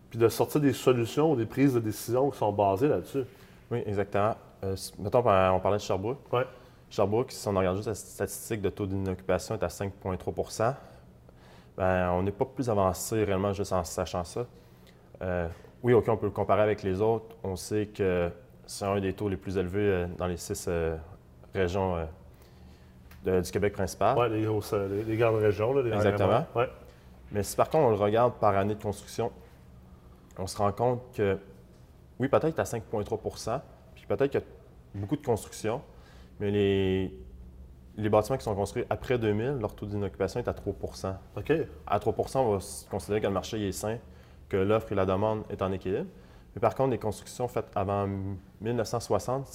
puis 0.09 0.19
de 0.19 0.29
sortir 0.29 0.61
des 0.61 0.73
solutions 0.73 1.31
ou 1.31 1.35
des 1.35 1.45
prises 1.45 1.73
de 1.73 1.79
décision 1.79 2.29
qui 2.29 2.37
sont 2.37 2.51
basées 2.51 2.87
là-dessus. 2.87 3.23
Oui, 3.71 3.83
exactement. 3.85 4.35
Euh, 4.63 4.75
mettons, 4.99 5.19
on 5.19 5.59
parlait 5.59 5.77
de 5.77 5.81
Sherbrooke. 5.81 6.19
Oui. 6.31 6.41
Sherbrooke, 6.89 7.31
si 7.31 7.47
on 7.47 7.53
regarde 7.53 7.77
juste 7.77 7.87
la 7.87 7.95
statistique 7.95 8.61
de 8.61 8.69
taux 8.69 8.85
d'inoccupation 8.85 9.55
est 9.55 9.63
à 9.63 9.67
5,3% 9.67 10.73
ben, 11.79 12.09
on 12.11 12.23
n'est 12.23 12.31
pas 12.31 12.43
plus 12.43 12.69
avancé 12.69 13.23
réellement 13.23 13.53
juste 13.53 13.71
en 13.71 13.85
sachant 13.85 14.25
ça. 14.25 14.45
Euh, 15.21 15.47
oui, 15.81 15.93
OK, 15.93 16.09
on 16.09 16.17
peut 16.17 16.25
le 16.25 16.31
comparer 16.33 16.61
avec 16.61 16.83
les 16.83 16.99
autres. 16.99 17.37
On 17.41 17.55
sait 17.55 17.85
que 17.85 18.29
c'est 18.65 18.83
un 18.83 18.99
des 18.99 19.13
taux 19.13 19.29
les 19.29 19.37
plus 19.37 19.57
élevés 19.57 19.79
euh, 19.79 20.07
dans 20.17 20.27
les 20.27 20.35
six 20.35 20.65
euh, 20.67 20.97
régions 21.55 22.05
du 23.23 23.49
Québec 23.49 23.71
principal. 23.71 24.17
Oui, 24.17 24.29
les, 24.29 25.03
les, 25.05 25.15
grandes 25.15 25.37
régions. 25.37 25.73
Là, 25.73 25.95
Exactement. 25.95 26.45
Mais 27.31 27.43
si 27.43 27.55
par 27.55 27.69
contre 27.69 27.85
on 27.85 27.91
le 27.91 27.95
regarde 27.95 28.33
par 28.33 28.57
année 28.57 28.75
de 28.75 28.81
construction, 28.81 29.31
on 30.37 30.47
se 30.47 30.57
rend 30.57 30.73
compte 30.73 31.01
que, 31.15 31.37
oui, 32.19 32.27
peut-être 32.27 32.59
à 32.59 32.63
5,3% 32.63 33.61
puis 33.95 34.05
peut-être 34.05 34.31
qu'il 34.31 34.41
y 34.41 34.43
a 34.43 34.47
beaucoup 34.95 35.15
de 35.15 35.25
construction, 35.25 35.81
mais 36.39 36.51
les, 36.51 37.13
les 37.97 38.09
bâtiments 38.09 38.37
qui 38.37 38.43
sont 38.43 38.55
construits 38.55 38.85
après 38.89 39.17
2000, 39.17 39.57
leur 39.59 39.75
taux 39.75 39.85
d'inoccupation 39.85 40.39
est 40.39 40.47
à 40.47 40.53
3 40.53 40.73
OK. 41.37 41.53
À 41.87 41.99
3% 41.99 42.37
on 42.37 42.51
va 42.55 42.59
considérer 42.89 43.21
que 43.21 43.27
le 43.27 43.33
marché 43.33 43.67
est 43.67 43.71
sain 43.71 43.97
que 44.49 44.57
l'offre 44.57 44.91
et 44.91 44.95
la 44.95 45.05
demande 45.05 45.43
est 45.49 45.61
en 45.61 45.71
équilibre. 45.71 46.07
Mais 46.55 46.59
par 46.59 46.73
contre, 46.73 46.89
les 46.89 46.97
constructions 46.97 47.47
faites 47.47 47.67
avant 47.75 48.07
1960, 48.61 49.47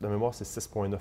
de 0.00 0.08
mémoire, 0.08 0.34
c'est 0.34 0.44
6,9 0.44 0.96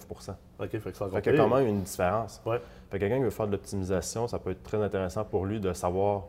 OK, 0.60 0.70
fait 0.70 0.92
que 0.92 0.98
ça 0.98 1.08
fait 1.08 1.22
qu'il 1.22 1.34
y 1.34 1.40
a 1.40 1.42
quand 1.42 1.56
même 1.56 1.68
une 1.68 1.82
différence. 1.82 2.42
Ouais. 2.46 2.62
Fait 2.92 2.98
que 2.98 3.04
quelqu'un 3.04 3.18
qui 3.18 3.24
veut 3.24 3.30
faire 3.30 3.48
de 3.48 3.54
l'optimisation, 3.54 4.28
ça 4.28 4.38
peut 4.38 4.52
être 4.52 4.62
très 4.62 4.84
intéressant 4.84 5.24
pour 5.24 5.46
lui 5.46 5.60
de 5.60 5.74
savoir 5.74 6.26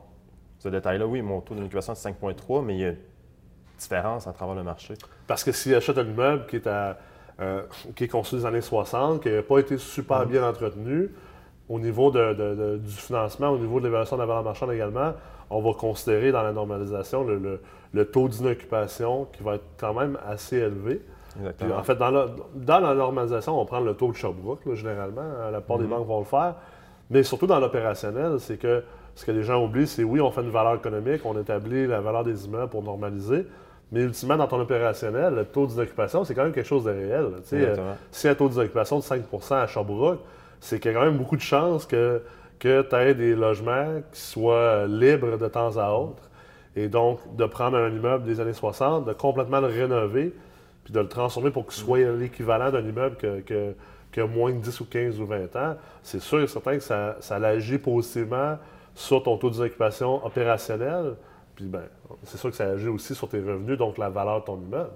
ce 0.59 0.69
détail-là. 0.69 1.07
Oui, 1.07 1.21
mon 1.21 1.41
taux 1.41 1.55
d'incubation, 1.55 1.95
c'est 1.95 2.09
5,3, 2.11 2.65
mais 2.65 2.75
il 2.77 2.81
y 2.81 2.85
a 2.85 2.91
une 2.91 2.97
différence 3.77 4.27
à 4.27 4.33
travers 4.33 4.55
le 4.55 4.63
marché. 4.63 4.95
Parce 5.27 5.43
que 5.43 5.51
s'il 5.53 5.75
achète 5.75 5.99
un 5.99 6.05
immeuble 6.07 6.47
qui 6.47 6.57
est, 6.57 6.67
à, 6.69 6.99
euh, 7.41 7.63
qui 7.97 8.05
est 8.05 8.09
construit 8.09 8.41
dans 8.41 8.49
les 8.49 8.55
années 8.57 8.61
60, 8.61 9.23
qui 9.23 9.31
n'a 9.31 9.43
pas 9.43 9.59
été 9.59 9.79
super 9.79 10.25
mm-hmm. 10.25 10.29
bien 10.29 10.49
entretenu, 10.49 11.11
au 11.69 11.79
niveau 11.79 12.11
de, 12.11 12.79
du 12.79 12.93
financement, 12.93 13.49
au 13.49 13.59
niveau 13.59 13.81
de 13.81 13.87
l'évaluation 13.87 14.17
de 14.17 14.23
la 14.23 14.27
valeur 14.27 14.43
marchande 14.43 14.73
également, 14.73 15.13
on 15.49 15.61
va 15.61 15.73
considérer 15.75 16.33
dans 16.33 16.43
la 16.43 16.53
normalisation 16.53 17.25
le, 17.25 18.05
taux 18.07 18.29
d'inoccupation 18.29 19.27
qui 19.33 19.43
va 19.43 19.55
être 19.57 19.65
quand 19.79 19.95
même 19.95 20.19
assez 20.27 20.57
élevé. 20.57 21.03
en 21.39 21.83
fait, 21.83 21.97
dans 21.97 22.11
la, 22.81 22.95
normalisation, 22.95 23.61
on 23.61 23.65
prend 23.65 23.81
le 23.81 23.95
taux 23.95 24.11
de 24.11 24.17
Sherbrooke, 24.17 24.75
généralement. 24.75 25.23
La 25.51 25.61
plupart 25.61 25.79
des 25.79 25.85
mhm. 25.85 25.91
banques 25.91 26.07
vont 26.07 26.19
le 26.21 26.25
faire. 26.25 26.55
Mais 27.11 27.23
surtout 27.23 27.47
dans 27.47 27.61
l'opérationnel, 27.61 28.39
c'est 28.39 28.57
que 28.57 28.83
ce 29.15 29.25
que 29.27 29.33
les 29.33 29.43
gens 29.43 29.63
oublient, 29.63 29.87
c'est 29.87 30.05
oui, 30.05 30.21
on 30.21 30.31
fait 30.31 30.41
une 30.41 30.51
valeur 30.51 30.77
économique, 30.77 31.21
on 31.25 31.39
établit 31.39 31.87
la 31.87 32.01
valeur 32.01 32.25
des 32.25 32.47
immeubles 32.47 32.71
pour 32.71 32.83
normaliser. 32.83 33.47
Mais 33.93 34.01
ultimement, 34.01 34.37
dans 34.37 34.47
ton 34.49 34.59
opérationnel, 34.59 35.35
le 35.35 35.45
taux 35.45 35.67
d'inoccupation, 35.67 36.25
c'est 36.25 36.35
quand 36.35 36.45
même 36.45 36.53
quelque 36.53 36.67
chose 36.67 36.85
de 36.85 36.91
réel. 36.91 37.27
Euh, 37.53 37.95
si 38.11 38.27
un 38.27 38.35
taux 38.35 38.49
d'inoccupation 38.49 38.99
de 38.99 39.05
5% 39.05 39.55
à 39.55 39.67
Sherbrooke, 39.67 40.21
c'est 40.61 40.81
qu'il 40.81 40.93
y 40.93 40.95
a 40.95 40.99
quand 40.99 41.05
même 41.05 41.19
beaucoup 41.19 41.37
de 41.37 41.43
chances 41.43 41.87
que 41.87 42.23
que 42.63 42.83
tu 42.83 42.95
aies 42.95 43.15
des 43.15 43.35
logements 43.35 44.01
qui 44.13 44.21
soient 44.21 44.87
libres 44.87 45.37
de 45.37 45.49
temps 45.49 45.77
à 45.79 45.91
autre. 45.91 46.23
Et 46.77 46.87
donc, 46.87 47.19
de 47.35 47.45
prendre 47.45 47.77
un 47.77 47.91
immeuble 47.91 48.25
des 48.25 48.39
années 48.39 48.53
60, 48.53 49.05
de 49.05 49.13
complètement 49.13 49.59
le 49.59 49.67
rénover, 49.67 50.33
puis 50.85 50.93
de 50.93 51.01
le 51.01 51.09
transformer 51.09 51.51
pour 51.51 51.67
qu'il 51.67 51.83
soit 51.83 52.13
l'équivalent 52.13 52.71
d'un 52.71 52.87
immeuble 52.87 53.17
que, 53.17 53.75
qui 54.13 54.21
a 54.21 54.27
moins 54.29 54.53
de 54.53 54.59
10 54.59 54.81
ou 54.81 54.85
15 54.85 55.19
ou 55.19 55.27
20 55.27 55.57
ans, 55.57 55.75
c'est 56.05 56.21
sûr 56.21 56.41
et 56.41 56.47
certain 56.47 56.75
que 56.77 56.85
ça, 56.85 57.17
ça 57.19 57.35
agit 57.35 57.79
positivement 57.79 58.57
sur 58.95 59.25
ton 59.25 59.37
taux 59.39 59.51
d'occupation 59.51 60.25
opérationnel. 60.25 61.17
Puis, 61.55 61.67
ben, 61.67 61.83
c'est 62.25 62.39
sûr 62.39 62.51
que 62.51 62.57
ça 62.57 62.67
agit 62.67 62.89
aussi 62.89 63.15
sur 63.15 63.29
tes 63.29 63.39
revenus, 63.39 63.79
donc 63.79 63.99
la 63.99 64.09
valeur 64.09 64.41
de 64.41 64.45
ton 64.47 64.61
immeuble. 64.61 64.93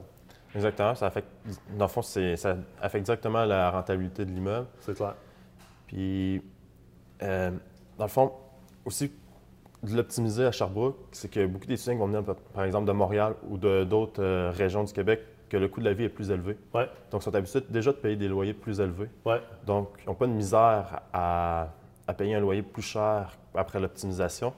Exactement. 0.55 0.95
Ça 0.95 1.07
affecte, 1.07 1.29
dans 1.77 1.85
le 1.85 1.91
fond, 1.91 2.03
ça 2.03 2.57
affecte 2.81 3.05
directement 3.05 3.45
la 3.45 3.71
rentabilité 3.71 4.25
de 4.25 4.31
l'immeuble. 4.31 4.67
C'est 4.81 4.97
clair. 4.97 5.15
Puis, 5.87 6.43
euh, 7.23 7.51
dans 7.99 8.05
le 8.05 8.11
fond, 8.11 8.33
aussi, 8.85 9.13
de 9.83 9.97
l'optimiser 9.97 10.45
à 10.45 10.53
Sherbrooke, 10.53 10.97
c'est 11.13 11.31
que 11.31 11.47
beaucoup 11.47 11.67
d'étudiants 11.67 11.93
qui 11.93 11.99
vont 11.99 12.07
venir, 12.07 12.25
par 12.55 12.65
exemple, 12.65 12.87
de 12.87 12.93
Montréal 12.93 13.35
ou 13.49 13.59
d'autres 13.59 14.23
euh, 14.23 14.51
régions 14.51 14.85
du 14.85 14.93
Québec, 14.93 15.21
que 15.49 15.57
le 15.57 15.69
coût 15.69 15.81
de 15.81 15.85
la 15.85 15.93
vie 15.93 16.05
est 16.05 16.09
plus 16.09 16.31
élevé. 16.31 16.59
Ouais. 16.75 16.89
Donc, 17.11 17.23
ils 17.23 17.25
sont 17.25 17.35
habitués 17.35 17.63
déjà 17.69 17.93
de 17.93 17.97
payer 17.97 18.17
des 18.17 18.29
loyers 18.29 18.55
plus 18.55 18.81
élevés. 18.81 19.09
Ouais. 19.25 19.41
Donc, 19.65 19.91
ils 20.03 20.09
n'ont 20.09 20.15
pas 20.15 20.27
de 20.27 20.33
misère 20.33 21.03
à, 21.13 21.69
payer 22.17 22.35
un 22.35 22.41
loyer 22.41 22.63
plus 22.63 22.83
cher 22.83 23.37
après 23.55 23.79
l'optimisation. 23.79 24.53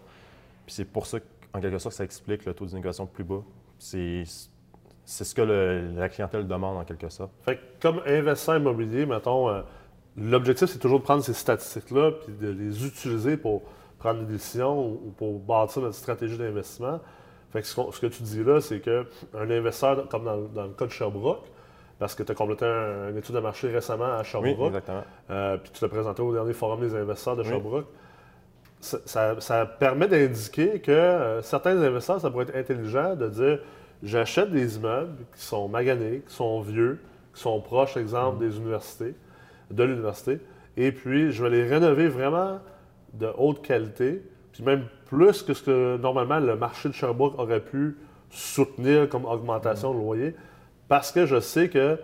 Puis 0.66 0.74
c'est 0.74 0.84
pour 0.84 1.06
ça 1.06 1.18
qu'en 1.52 1.60
quelque 1.60 1.78
sorte, 1.78 1.94
ça 1.94 2.04
explique 2.04 2.44
le 2.44 2.54
taux 2.54 2.66
d'innovation 2.66 3.06
plus 3.06 3.24
bas. 3.24 3.42
C'est 3.78 4.24
ce 5.04 5.34
que 5.34 5.42
la 5.42 6.08
clientèle 6.08 6.46
demande 6.46 6.76
en 6.76 6.84
quelque 6.84 7.08
sorte. 7.08 7.32
Fait 7.44 7.58
comme 7.80 8.00
investisseur 8.06 8.56
immobilier, 8.56 9.06
mettons, 9.06 9.48
euh, 9.48 9.62
L'objectif, 10.20 10.68
c'est 10.68 10.78
toujours 10.78 10.98
de 10.98 11.04
prendre 11.04 11.22
ces 11.22 11.32
statistiques-là 11.32 12.12
puis 12.12 12.32
de 12.32 12.48
les 12.48 12.84
utiliser 12.84 13.36
pour 13.36 13.62
prendre 13.98 14.20
des 14.20 14.32
décisions 14.32 14.88
ou 14.90 15.14
pour 15.16 15.38
bâtir 15.38 15.82
notre 15.82 15.94
stratégie 15.94 16.36
d'investissement. 16.36 17.00
Fait 17.52 17.62
que 17.62 17.66
ce, 17.66 18.00
que 18.00 18.06
tu 18.06 18.22
dis 18.24 18.42
là, 18.42 18.60
c'est 18.60 18.80
qu'un 18.80 19.04
investisseur, 19.50 20.08
comme 20.08 20.24
dans, 20.24 20.64
le 20.64 20.72
cas 20.72 20.86
de 20.86 20.90
Sherbrooke, 20.90 21.46
parce 21.98 22.14
que 22.14 22.22
tu 22.22 22.32
as 22.32 22.34
complété 22.34 22.64
une 22.64 23.16
étude 23.16 23.34
de 23.34 23.40
marché 23.40 23.68
récemment 23.68 24.16
à 24.18 24.22
Sherbrooke, 24.22 24.74
euh, 25.30 25.56
puis 25.56 25.72
tu 25.72 25.84
l'as 25.84 25.88
présenté 25.88 26.22
au 26.22 26.32
dernier 26.32 26.52
forum 26.52 26.80
des 26.80 26.94
investisseurs 26.94 27.36
de 27.36 27.44
Sherbrooke, 27.44 27.86
ça, 28.80 29.66
permet 29.78 30.08
d'indiquer 30.08 30.80
que 30.80 30.92
euh, 30.92 31.42
certains 31.42 31.80
investisseurs, 31.82 32.20
ça 32.20 32.30
pourrait 32.30 32.44
être 32.44 32.56
intelligent 32.56 33.16
de 33.16 33.28
dire 33.28 33.58
j'achète 34.02 34.50
des 34.50 34.76
immeubles 34.76 35.24
qui 35.36 35.42
sont 35.42 35.68
maganés, 35.68 36.22
qui 36.26 36.34
sont 36.34 36.60
vieux, 36.60 37.00
qui 37.34 37.40
sont 37.40 37.60
proches, 37.60 37.96
exemple, 37.96 38.44
mm. 38.44 38.48
des 38.48 38.56
universités. 38.56 39.14
de 39.70 39.84
l'université. 39.84 40.40
Et 40.76 40.92
puis, 40.92 41.32
je 41.32 41.42
vais 41.42 41.50
les 41.50 41.64
rénover 41.64 42.08
vraiment 42.08 42.60
de 43.14 43.28
haute 43.36 43.62
qualité, 43.62 44.22
puis 44.52 44.62
même 44.62 44.84
plus 45.06 45.42
que 45.42 45.54
ce 45.54 45.62
que 45.62 45.96
normalement 45.96 46.38
le 46.38 46.56
marché 46.56 46.88
de 46.88 46.94
Sherbrooke 46.94 47.38
aurait 47.38 47.60
pu 47.60 47.96
soutenir 48.30 49.08
comme 49.08 49.24
augmentation 49.24 49.92
de 49.92 49.98
loyer, 49.98 50.34
parce 50.88 51.12
que 51.12 51.26
je 51.26 51.40
sais 51.40 51.68
que 51.68 51.98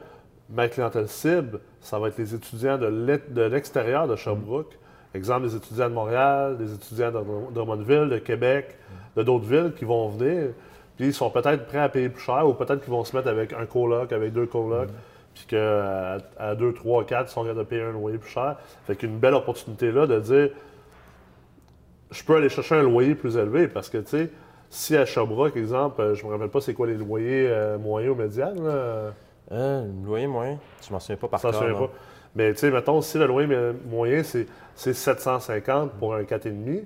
ma 0.50 0.68
clientèle 0.68 1.08
cible, 1.08 1.60
ça 1.80 1.98
va 1.98 2.08
être 2.08 2.18
les 2.18 2.34
étudiants 2.34 2.78
de 2.78 3.42
l'extérieur 3.42 4.08
de 4.08 4.16
Sherbrooke. 4.16 4.78
Exemple, 5.14 5.46
des 5.46 5.56
étudiants 5.56 5.88
de 5.88 5.94
Montréal, 5.94 6.56
des 6.58 6.74
étudiants 6.74 7.10
de 7.12 7.20
Drummondville, 7.52 8.08
de 8.08 8.18
Québec, 8.18 8.76
de 9.16 9.22
d'autres 9.22 9.46
villes 9.46 9.72
qui 9.76 9.84
vont 9.84 10.08
venir. 10.08 10.50
Puis 10.96 11.06
ils 11.06 11.14
sont 11.14 11.30
peut-être 11.30 11.66
prêts 11.66 11.78
à 11.78 11.88
payer 11.88 12.08
plus 12.08 12.22
cher 12.22 12.46
ou 12.46 12.54
peut-être 12.54 12.80
qu'ils 12.80 12.92
vont 12.92 13.04
se 13.04 13.16
mettre 13.16 13.28
avec 13.28 13.52
un 13.52 13.66
coloc, 13.66 14.12
avec 14.12 14.32
deux 14.32 14.46
colocs, 14.46 14.90
puis 15.34 15.44
qu'à 15.48 16.18
à 16.38 16.54
2, 16.54 16.72
3, 16.72 17.06
4, 17.06 17.28
ils 17.28 17.32
sont 17.32 17.44
prêts 17.44 17.54
de 17.54 17.62
payer 17.62 17.82
un 17.82 17.92
loyer 17.92 18.18
plus 18.18 18.30
cher. 18.30 18.56
Fait 18.86 18.96
qu'une 18.96 19.18
belle 19.18 19.34
opportunité 19.34 19.92
là 19.92 20.06
de 20.06 20.20
dire 20.20 20.50
je 22.10 22.22
peux 22.22 22.36
aller 22.36 22.48
chercher 22.48 22.76
un 22.76 22.82
loyer 22.82 23.14
plus 23.14 23.36
élevé 23.36 23.66
parce 23.66 23.88
que, 23.90 23.98
tu 23.98 24.10
sais, 24.10 24.30
si 24.70 24.96
à 24.96 25.04
Sherbrooke, 25.04 25.56
exemple, 25.56 26.00
euh, 26.00 26.14
je 26.14 26.24
me 26.24 26.30
rappelle 26.30 26.48
pas 26.48 26.60
c'est 26.60 26.74
quoi 26.74 26.86
les 26.86 26.96
loyers 26.96 27.48
euh, 27.48 27.78
moyens 27.78 28.14
ou 28.14 28.16
médians. 28.16 28.54
Là. 28.54 29.12
Euh, 29.52 29.86
loyer 30.04 30.26
moyen, 30.26 30.58
je 30.86 30.92
m'en 30.92 31.00
souviens 31.00 31.16
pas 31.16 31.28
par 31.28 31.40
cœur. 31.40 31.54
souviens 31.54 31.74
pas. 31.74 31.90
Mais 32.36 32.52
tu 32.52 32.60
sais, 32.60 32.70
mettons, 32.70 33.00
si 33.00 33.18
le 33.18 33.26
loyer 33.26 33.48
moyen, 33.88 34.22
c'est 34.22 34.46
750 34.74 35.92
pour 35.92 36.14
un 36.14 36.22
4,5, 36.22 36.82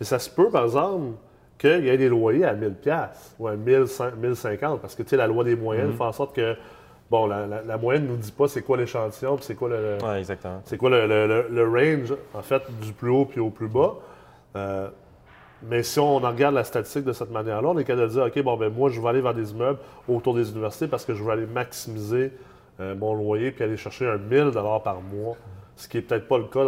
mais 0.00 0.06
ça 0.06 0.18
se 0.18 0.30
peut, 0.30 0.50
par 0.50 0.64
exemple, 0.64 1.16
qu'il 1.58 1.84
y 1.84 1.88
ait 1.88 1.98
des 1.98 2.08
loyers 2.08 2.44
à 2.44 2.54
1000 2.54 2.74
ou 3.38 3.48
à 3.48 3.56
1050 3.56 4.80
parce 4.80 4.94
que, 4.94 5.02
tu 5.02 5.10
sais, 5.10 5.16
la 5.16 5.26
loi 5.26 5.44
des 5.44 5.56
moyennes 5.56 5.90
mm-hmm. 5.90 5.96
fait 5.96 6.04
en 6.04 6.12
sorte 6.12 6.34
que, 6.34 6.56
bon, 7.10 7.26
la, 7.26 7.76
moyenne 7.78 8.04
ne 8.04 8.10
nous 8.10 8.16
dit 8.16 8.32
pas 8.32 8.48
c'est 8.48 8.62
quoi 8.62 8.76
l'échantillon, 8.76 9.36
puis 9.36 9.44
c'est 9.44 9.54
quoi 9.54 9.68
le... 9.68 9.98
C'est 10.64 10.78
quoi 10.78 10.90
le, 10.90 11.06
le, 11.50 11.64
range, 11.68 12.14
en 12.32 12.42
fait, 12.42 12.62
du 12.80 12.92
plus 12.92 13.10
haut 13.10 13.24
puis 13.24 13.40
au 13.40 13.50
plus 13.50 13.68
bas. 13.68 13.96
Euh, 14.56 14.88
mais 15.62 15.82
si 15.82 15.98
on 15.98 16.18
regarde 16.18 16.54
la 16.54 16.64
statistique 16.64 17.04
de 17.04 17.12
cette 17.12 17.30
manière-là, 17.30 17.68
on 17.68 17.78
est 17.78 17.84
capable 17.84 18.08
de 18.08 18.12
dire, 18.12 18.24
OK, 18.24 18.42
bon, 18.42 18.56
ben 18.56 18.72
moi, 18.72 18.90
je 18.90 19.00
vais 19.00 19.08
aller 19.08 19.20
vers 19.20 19.34
des 19.34 19.50
immeubles 19.50 19.80
autour 20.08 20.34
des 20.34 20.50
universités 20.50 20.86
parce 20.86 21.04
que 21.04 21.14
je 21.14 21.22
veux 21.22 21.32
aller 21.32 21.46
maximiser 21.46 22.32
euh, 22.80 22.94
mon 22.94 23.14
loyer 23.14 23.50
puis 23.50 23.64
aller 23.64 23.76
chercher 23.76 24.08
un 24.08 24.18
1000 24.18 24.52
par 24.84 25.00
mois, 25.00 25.36
ce 25.76 25.88
qui 25.88 25.96
n'est 25.96 26.02
peut-être 26.02 26.28
pas 26.28 26.38
le 26.38 26.44
cas 26.44 26.64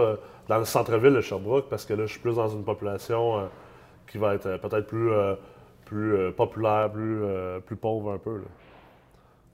dans 0.49 0.59
le 0.59 0.65
centre-ville 0.65 1.15
de 1.15 1.21
Sherbrooke 1.21 1.69
parce 1.69 1.85
que 1.85 1.95
là, 1.95 2.07
je 2.07 2.13
suis 2.13 2.21
plus 2.21 2.37
dans 2.37 2.49
une 2.49 2.65
population 2.65 3.39
euh, 3.39 3.47
qui 4.09 4.19
va 4.19 4.35
être 4.35 4.57
peut-être 4.57 4.87
plus, 4.87 5.11
plus 5.85 6.33
populaire, 6.33 6.91
plus, 6.91 7.23
plus 7.65 7.77
pauvre 7.77 8.13
un 8.13 8.19
peu. 8.19 8.43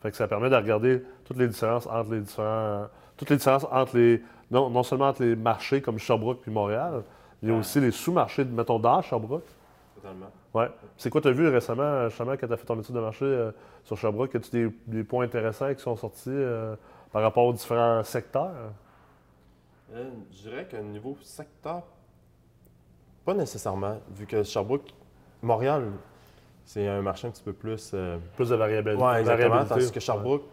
Fait 0.01 0.11
que 0.11 0.17
ça 0.17 0.27
permet 0.27 0.49
de 0.49 0.57
regarder 0.57 1.03
toutes 1.27 1.37
les 1.37 1.49
différences 1.49 1.87
entre 1.87 2.13
les 2.13 2.21
différents... 2.21 2.87
toutes 3.19 3.29
les 3.29 3.37
différences 3.37 3.67
entre 3.71 3.99
les... 3.99 4.23
Non, 4.51 4.71
non 4.71 4.83
seulement 4.83 5.09
entre 5.09 5.23
les 5.23 5.37
marchés 5.37 5.83
comme 5.83 5.99
Sherbrooke 5.99 6.41
puis 6.41 6.51
Montréal, 6.51 7.03
a 7.47 7.53
aussi 7.53 7.81
les 7.81 7.91
sous-marchés, 7.91 8.45
mettons, 8.45 8.79
d'âge, 8.79 9.09
Sherbrooke. 9.09 9.45
Totalement. 9.97 10.31
Ouais. 10.57 10.71
C'est 10.97 11.11
quoi 11.11 11.21
tu 11.21 11.29
as 11.29 11.33
vu 11.33 11.47
récemment, 11.49 12.09
justement, 12.09 12.35
quand 12.35 12.47
tu 12.47 12.53
as 12.55 12.57
fait 12.57 12.65
ton 12.65 12.81
étude 12.81 12.95
de 12.95 13.01
marché 13.01 13.27
euh, 13.27 13.51
sur 13.85 13.99
Sherbrooke? 13.99 14.35
As-tu 14.35 14.51
des, 14.51 14.77
des, 14.87 15.05
points 15.05 15.27
intéressants 15.27 15.75
qui 15.75 15.83
sont 15.83 15.97
sortis 15.97 16.31
euh, 16.31 16.75
par 17.13 17.21
rapport 17.21 17.45
aux 17.45 17.53
différents 17.53 18.03
secteurs? 18.03 18.55
Euh, 19.93 20.11
je 20.33 20.49
dirais 20.49 20.67
qu'au 20.67 20.79
niveau 20.79 21.15
secteur, 21.21 21.83
pas 23.27 23.35
nécessairement, 23.35 24.01
vu 24.11 24.25
que 24.25 24.43
Sherbrooke, 24.43 24.95
Montréal, 25.43 25.93
c'est 26.65 26.89
un 26.89 27.03
marché 27.03 27.29
un 27.29 27.33
petit 27.33 27.43
peu 27.43 27.53
plus. 27.53 27.95
plus 28.35 28.49
de 28.49 28.55
variabilité. 28.55 29.03
Oui, 29.03 29.15
exactement. 29.19 29.63
Tandis 29.67 29.93
que 29.93 30.01
Sherbrooke, 30.01 30.45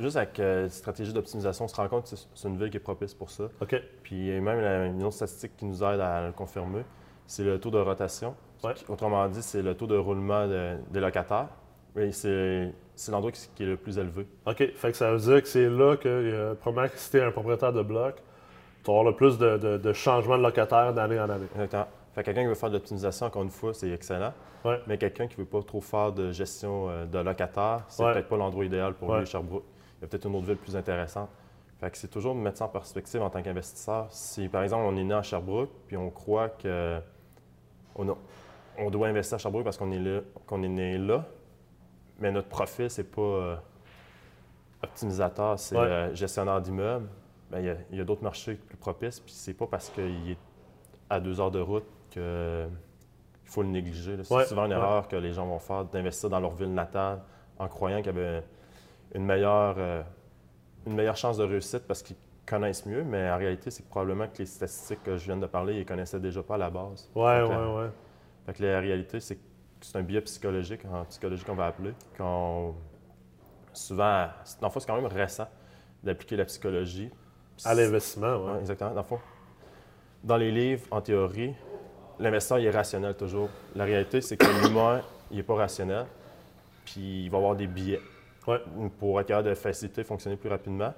juste 0.00 0.16
avec 0.16 0.40
euh, 0.40 0.66
stratégie 0.70 1.12
d'optimisation, 1.12 1.66
on 1.66 1.68
se 1.68 1.76
rend 1.76 1.88
compte 1.88 2.10
que 2.10 2.16
c'est 2.16 2.48
une 2.48 2.56
ville 2.56 2.70
qui 2.70 2.78
est 2.78 2.80
propice 2.80 3.12
pour 3.12 3.28
ça. 3.28 3.44
OK. 3.60 3.76
Puis 4.02 4.40
même 4.40 4.94
une 4.94 5.04
autre 5.04 5.16
statistique 5.16 5.58
qui 5.58 5.66
nous 5.66 5.84
aide 5.84 6.00
à 6.00 6.28
le 6.28 6.32
confirmer, 6.32 6.84
c'est 7.26 7.44
le 7.44 7.60
taux 7.60 7.70
de 7.70 7.78
rotation. 7.78 8.34
Autrement 8.88 9.28
dit, 9.28 9.42
c'est 9.42 9.62
le 9.62 9.74
taux 9.74 9.86
de 9.86 9.96
roulement 9.96 10.46
des 10.46 11.00
locataires. 11.00 11.48
C'est 12.10 12.72
l'endroit 13.10 13.32
qui, 13.32 13.62
est 13.62 13.66
le 13.66 13.76
plus 13.76 13.98
élevé. 13.98 14.26
OK. 14.46 14.72
Fait 14.74 14.90
que 14.90 14.96
ça 14.96 15.12
veut 15.12 15.18
dire 15.18 15.42
que 15.42 15.48
c'est 15.48 15.68
là 15.68 15.96
que, 15.96 16.08
euh, 16.08 16.54
probablement 16.54 16.92
que 16.92 16.98
si 16.98 17.10
tu 17.10 17.18
es 17.18 17.22
un 17.22 17.30
propriétaire 17.30 17.72
de 17.72 17.82
bloc, 17.82 18.16
tu 18.84 18.90
auras 18.90 19.04
le 19.04 19.14
plus 19.14 19.38
de, 19.38 19.56
de, 19.56 19.76
de 19.76 19.92
changements 19.92 20.36
de 20.36 20.42
locataires 20.42 20.92
d'année 20.92 21.18
en 21.18 21.28
année. 21.28 21.46
Exactement. 21.52 21.86
Fait 22.14 22.24
quelqu'un 22.24 22.42
qui 22.42 22.48
veut 22.48 22.54
faire 22.54 22.70
de 22.70 22.74
l'optimisation, 22.74 23.26
encore 23.26 23.42
une 23.42 23.50
fois, 23.50 23.74
c'est 23.74 23.90
excellent. 23.90 24.32
Mais 24.86 24.98
quelqu'un 24.98 25.26
qui 25.28 25.38
ne 25.38 25.44
veut 25.44 25.48
pas 25.48 25.62
trop 25.62 25.80
faire 25.80 26.12
de 26.12 26.32
gestion 26.32 26.88
euh, 26.88 27.06
de 27.06 27.18
locataires, 27.18 27.84
c'est 27.88 28.02
peut-être 28.02 28.28
pas 28.28 28.36
l'endroit 28.36 28.64
idéal 28.64 28.94
pour 28.94 29.14
lui, 29.14 29.24
Sherbrooke. 29.24 29.64
Il 29.98 30.02
y 30.02 30.04
a 30.04 30.08
peut-être 30.08 30.26
une 30.26 30.34
autre 30.36 30.46
ville 30.46 30.56
plus 30.56 30.76
intéressante. 30.76 31.28
Fait 31.80 31.90
que 31.90 31.96
c'est 31.96 32.08
toujours 32.08 32.34
de 32.34 32.40
mettre 32.40 32.58
ça 32.58 32.64
en 32.64 32.68
perspective 32.68 33.22
en 33.22 33.30
tant 33.30 33.40
qu'investisseur. 33.40 34.08
Si, 34.10 34.48
par 34.48 34.64
exemple, 34.64 34.82
on 34.84 34.96
est 34.96 35.04
né 35.04 35.14
à 35.14 35.22
Sherbrooke, 35.22 35.70
puis 35.86 35.96
on 35.96 36.10
croit 36.10 36.48
que 36.48 36.98
on, 37.94 38.16
doit 38.90 39.08
investir 39.08 39.36
à 39.36 39.38
Sherbrooke 39.38 39.64
parce 39.64 39.76
qu'on 39.76 39.90
est, 39.92 40.22
qu'on 40.46 40.62
est 40.62 40.68
né 40.68 40.98
là, 40.98 41.24
mais 42.18 42.32
notre 42.32 42.48
profil, 42.48 42.90
c'est 42.90 43.10
pas 43.10 43.20
euh, 43.20 43.56
optimisateur, 44.82 45.58
c'est 45.58 45.76
euh, 45.76 46.14
gestionnaire 46.14 46.60
d'immeubles, 46.60 47.08
ben, 47.50 47.76
il 47.90 47.98
y 47.98 48.00
a, 48.00 48.04
d'autres 48.04 48.22
marchés 48.22 48.54
plus 48.54 48.76
propices, 48.76 49.20
puis 49.20 49.32
c'est 49.32 49.54
pas 49.54 49.66
parce 49.66 49.88
qu'il 49.90 50.30
est 50.30 50.38
à 51.08 51.20
deux 51.20 51.40
heures 51.40 51.50
de 51.50 51.60
route 51.60 51.86
qu'il 52.10 52.22
faut 53.44 53.62
le 53.62 53.68
négliger. 53.68 54.16
C'est 54.22 54.44
souvent 54.46 54.66
une 54.66 54.72
erreur 54.72 55.08
que 55.08 55.16
les 55.16 55.32
gens 55.32 55.46
vont 55.46 55.58
faire 55.58 55.84
d'investir 55.84 56.28
dans 56.28 56.40
leur 56.40 56.52
ville 56.52 56.74
natale 56.74 57.20
en 57.58 57.68
croyant 57.68 57.98
qu'il 57.98 58.14
y 58.14 58.18
avait 58.18 58.42
une 59.14 59.24
meilleure, 59.24 59.76
euh, 59.78 60.02
une 60.86 60.94
meilleure 60.94 61.16
chance 61.16 61.38
de 61.38 61.44
réussite 61.44 61.86
parce 61.86 62.02
qu'ils 62.02 62.16
connaissent 62.46 62.86
mieux, 62.86 63.02
mais 63.02 63.30
en 63.30 63.38
réalité, 63.38 63.70
c'est 63.70 63.86
probablement 63.88 64.26
que 64.26 64.38
les 64.38 64.46
statistiques 64.46 65.02
que 65.02 65.16
je 65.16 65.24
viens 65.24 65.36
de 65.36 65.46
parler, 65.46 65.74
ils 65.74 65.80
ne 65.80 65.84
connaissaient 65.84 66.20
déjà 66.20 66.42
pas 66.42 66.54
à 66.54 66.58
la 66.58 66.70
base. 66.70 67.10
Oui, 67.14 67.32
oui, 67.40 67.54
oui. 67.76 67.84
Fait 68.48 68.54
que 68.54 68.64
la 68.64 68.80
réalité, 68.80 69.20
c'est 69.20 69.36
que 69.36 69.42
c'est 69.82 69.98
un 69.98 70.02
biais 70.02 70.22
psychologique, 70.22 70.80
en 70.90 71.04
psychologie 71.04 71.44
qu'on 71.44 71.54
va 71.54 71.66
appeler, 71.66 71.92
qu'on 72.16 72.74
souvent, 73.74 74.28
dans 74.62 74.68
le 74.68 74.72
fond, 74.72 74.80
c'est 74.80 74.86
quand 74.86 74.96
même 74.96 75.04
récent 75.04 75.46
d'appliquer 76.02 76.36
la 76.36 76.46
psychologie. 76.46 77.10
À 77.62 77.74
l'investissement, 77.74 78.36
oui. 78.36 78.52
Ouais, 78.52 78.60
exactement. 78.60 78.94
Dans 78.94 79.02
le 79.02 79.06
fond, 79.06 79.20
dans 80.24 80.38
les 80.38 80.50
livres, 80.50 80.86
en 80.90 81.02
théorie, 81.02 81.54
l'investisseur 82.18 82.56
est 82.56 82.70
rationnel 82.70 83.14
toujours. 83.18 83.50
La 83.76 83.84
réalité, 83.84 84.22
c'est 84.22 84.38
que 84.38 84.46
l'humain, 84.62 85.02
il 85.30 85.36
n'est 85.36 85.42
pas 85.42 85.56
rationnel, 85.56 86.06
puis 86.86 87.24
il 87.24 87.30
va 87.30 87.36
avoir 87.36 87.54
des 87.54 87.66
billets 87.66 88.00
pour 88.98 89.20
être 89.20 89.26
capable 89.26 89.50
de 89.50 89.54
faciliter, 89.54 90.04
fonctionner 90.04 90.38
plus 90.38 90.48
rapidement. 90.48 90.94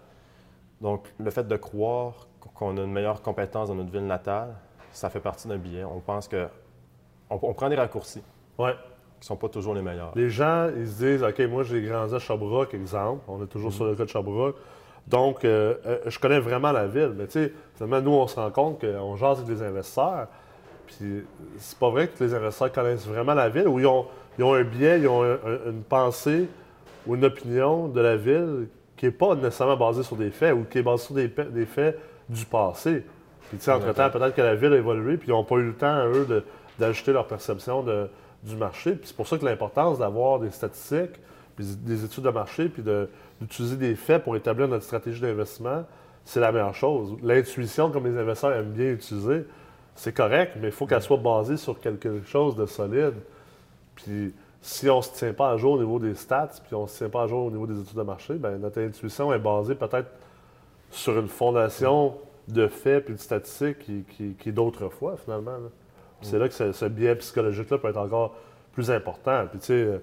Donc, 0.80 1.12
le 1.18 1.30
fait 1.32 1.48
de 1.48 1.56
croire 1.56 2.28
qu'on 2.54 2.78
a 2.78 2.82
une 2.82 2.92
meilleure 2.92 3.22
compétence 3.22 3.70
dans 3.70 3.74
notre 3.74 3.90
ville 3.90 4.06
natale, 4.06 4.54
ça 4.92 5.10
fait 5.10 5.18
partie 5.18 5.48
d'un 5.48 5.58
billet. 5.58 5.82
On 5.82 5.98
pense 5.98 6.28
que. 6.28 6.46
On, 7.30 7.54
prend 7.54 7.68
des 7.68 7.76
raccourcis. 7.76 8.22
Ouais. 8.58 8.72
Qui 9.20 9.24
ne 9.24 9.26
sont 9.26 9.36
pas 9.36 9.48
toujours 9.48 9.74
les 9.74 9.82
meilleurs. 9.82 10.12
Les 10.16 10.30
gens, 10.30 10.68
ils 10.76 10.88
se 10.88 11.04
disent 11.04 11.22
OK, 11.22 11.38
moi, 11.40 11.62
j'ai 11.62 11.82
grandi 11.82 12.14
à 12.14 12.18
Sherbrooke, 12.18 12.74
exemple. 12.74 13.22
On 13.28 13.42
est 13.42 13.46
toujours 13.46 13.72
sur 13.72 13.84
le 13.84 13.94
cas 13.94 14.04
de 14.04 14.08
Sherbrooke. 14.08 14.56
Donc, 15.06 15.44
euh, 15.44 15.74
euh, 15.86 15.98
je 16.06 16.18
connais 16.18 16.40
vraiment 16.40 16.72
la 16.72 16.86
ville. 16.86 17.14
Mais 17.16 17.26
tu 17.26 17.32
sais, 17.32 17.52
finalement, 17.74 18.00
nous, 18.00 18.16
on 18.16 18.26
se 18.26 18.36
rend 18.36 18.50
compte 18.50 18.80
qu'on 18.80 19.16
jase 19.16 19.38
avec 19.38 19.56
des 19.56 19.62
investisseurs. 19.62 20.28
Puis, 20.86 21.24
c'est 21.58 21.78
pas 21.78 21.90
vrai 21.90 22.08
que 22.08 22.22
les 22.22 22.34
investisseurs 22.34 22.72
connaissent 22.72 23.06
vraiment 23.06 23.34
la 23.34 23.48
ville 23.48 23.68
ou 23.68 23.78
ils 23.78 23.86
ont, 23.86 24.06
un 24.38 24.64
biais, 24.64 25.00
ils 25.00 25.08
ont 25.08 25.22
une 25.22 25.82
pensée 25.82 26.48
ou 27.06 27.14
une 27.14 27.24
opinion 27.24 27.88
de 27.88 28.00
la 28.00 28.16
ville 28.16 28.68
qui 28.96 29.06
n'est 29.06 29.12
pas 29.12 29.34
nécessairement 29.34 29.76
basée 29.76 30.02
sur 30.02 30.16
des 30.16 30.30
faits 30.30 30.54
ou 30.54 30.64
qui 30.68 30.78
est 30.78 30.82
basée 30.82 31.04
sur 31.04 31.14
des, 31.14 31.66
faits 31.66 31.98
du 32.28 32.44
passé. 32.44 33.04
Puis, 33.48 33.58
tu 33.58 33.64
sais, 33.64 33.72
entre-temps, 33.72 34.10
peut-être 34.10 34.34
que 34.34 34.42
la 34.42 34.54
ville 34.54 34.72
a 34.72 34.76
évolué, 34.76 35.16
puis 35.16 35.28
ils 35.28 35.32
n'ont 35.32 35.44
pas 35.44 35.56
eu 35.56 35.66
le 35.66 35.74
temps, 35.74 36.06
eux, 36.06 36.44
d'ajouter 36.80 37.12
leur 37.12 37.26
perception 37.26 37.84
du 38.42 38.56
marché. 38.56 38.92
Puis, 38.92 39.08
c'est 39.08 39.16
pour 39.16 39.28
ça 39.28 39.38
que 39.38 39.44
l'importance 39.44 39.98
d'avoir 39.98 40.40
des 40.40 40.50
statistiques, 40.50 41.20
des 41.58 42.04
études 42.04 42.24
de 42.24 42.30
marché, 42.30 42.68
puis 42.68 42.82
d'utiliser 43.40 43.76
des 43.76 43.94
faits 43.94 44.24
pour 44.24 44.34
établir 44.34 44.66
notre 44.66 44.84
stratégie 44.84 45.20
d'investissement, 45.20 45.84
c'est 46.24 46.40
la 46.40 46.52
meilleure 46.52 46.74
chose. 46.74 47.16
L'intuition, 47.22 47.90
comme 47.90 48.06
les 48.06 48.18
investisseurs 48.18 48.52
aiment 48.52 48.72
bien 48.72 48.92
utiliser, 48.92 49.44
c'est 49.94 50.14
correct, 50.14 50.56
mais 50.60 50.68
il 50.68 50.72
faut 50.72 50.86
qu'elle 50.86 51.02
soit 51.02 51.16
basée 51.16 51.56
sur 51.56 51.78
quelque 51.80 52.22
chose 52.24 52.56
de 52.56 52.66
solide. 52.66 53.14
Puis 53.94 54.32
si 54.62 54.88
on 54.88 54.98
ne 54.98 55.02
se 55.02 55.12
tient 55.12 55.32
pas 55.32 55.50
à 55.50 55.56
jour 55.56 55.72
au 55.72 55.78
niveau 55.78 55.98
des 55.98 56.14
stats, 56.14 56.60
puis 56.64 56.74
on 56.74 56.82
ne 56.82 56.88
se 56.88 56.98
tient 56.98 57.08
pas 57.08 57.22
à 57.22 57.26
jour 57.26 57.46
au 57.46 57.50
niveau 57.50 57.66
des 57.66 57.80
études 57.80 57.96
de 57.96 58.02
marché, 58.02 58.34
bien, 58.34 58.52
notre 58.52 58.80
intuition 58.80 59.32
est 59.32 59.38
basée 59.38 59.74
peut-être 59.74 60.10
sur 60.90 61.18
une 61.18 61.28
fondation 61.28 62.14
de 62.48 62.66
faits 62.66 63.06
puis 63.06 63.14
de 63.14 63.20
statistiques 63.20 63.78
qui, 63.78 64.48
est 64.48 64.52
d'autrefois, 64.52 65.16
finalement. 65.16 65.56
C'est 66.22 66.38
là 66.38 66.48
que 66.48 66.72
ce, 66.72 66.84
biais 66.86 67.14
psychologique-là 67.16 67.78
peut 67.78 67.88
être 67.88 67.96
encore 67.96 68.36
plus 68.72 68.90
important. 68.90 69.46
Puis, 69.50 69.58
tu 69.60 69.66
sais, 69.66 70.00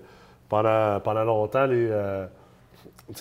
pendant, 0.50 1.00
pendant 1.00 1.24
longtemps, 1.24 1.66
les, 1.66 1.88
euh, 1.90 2.26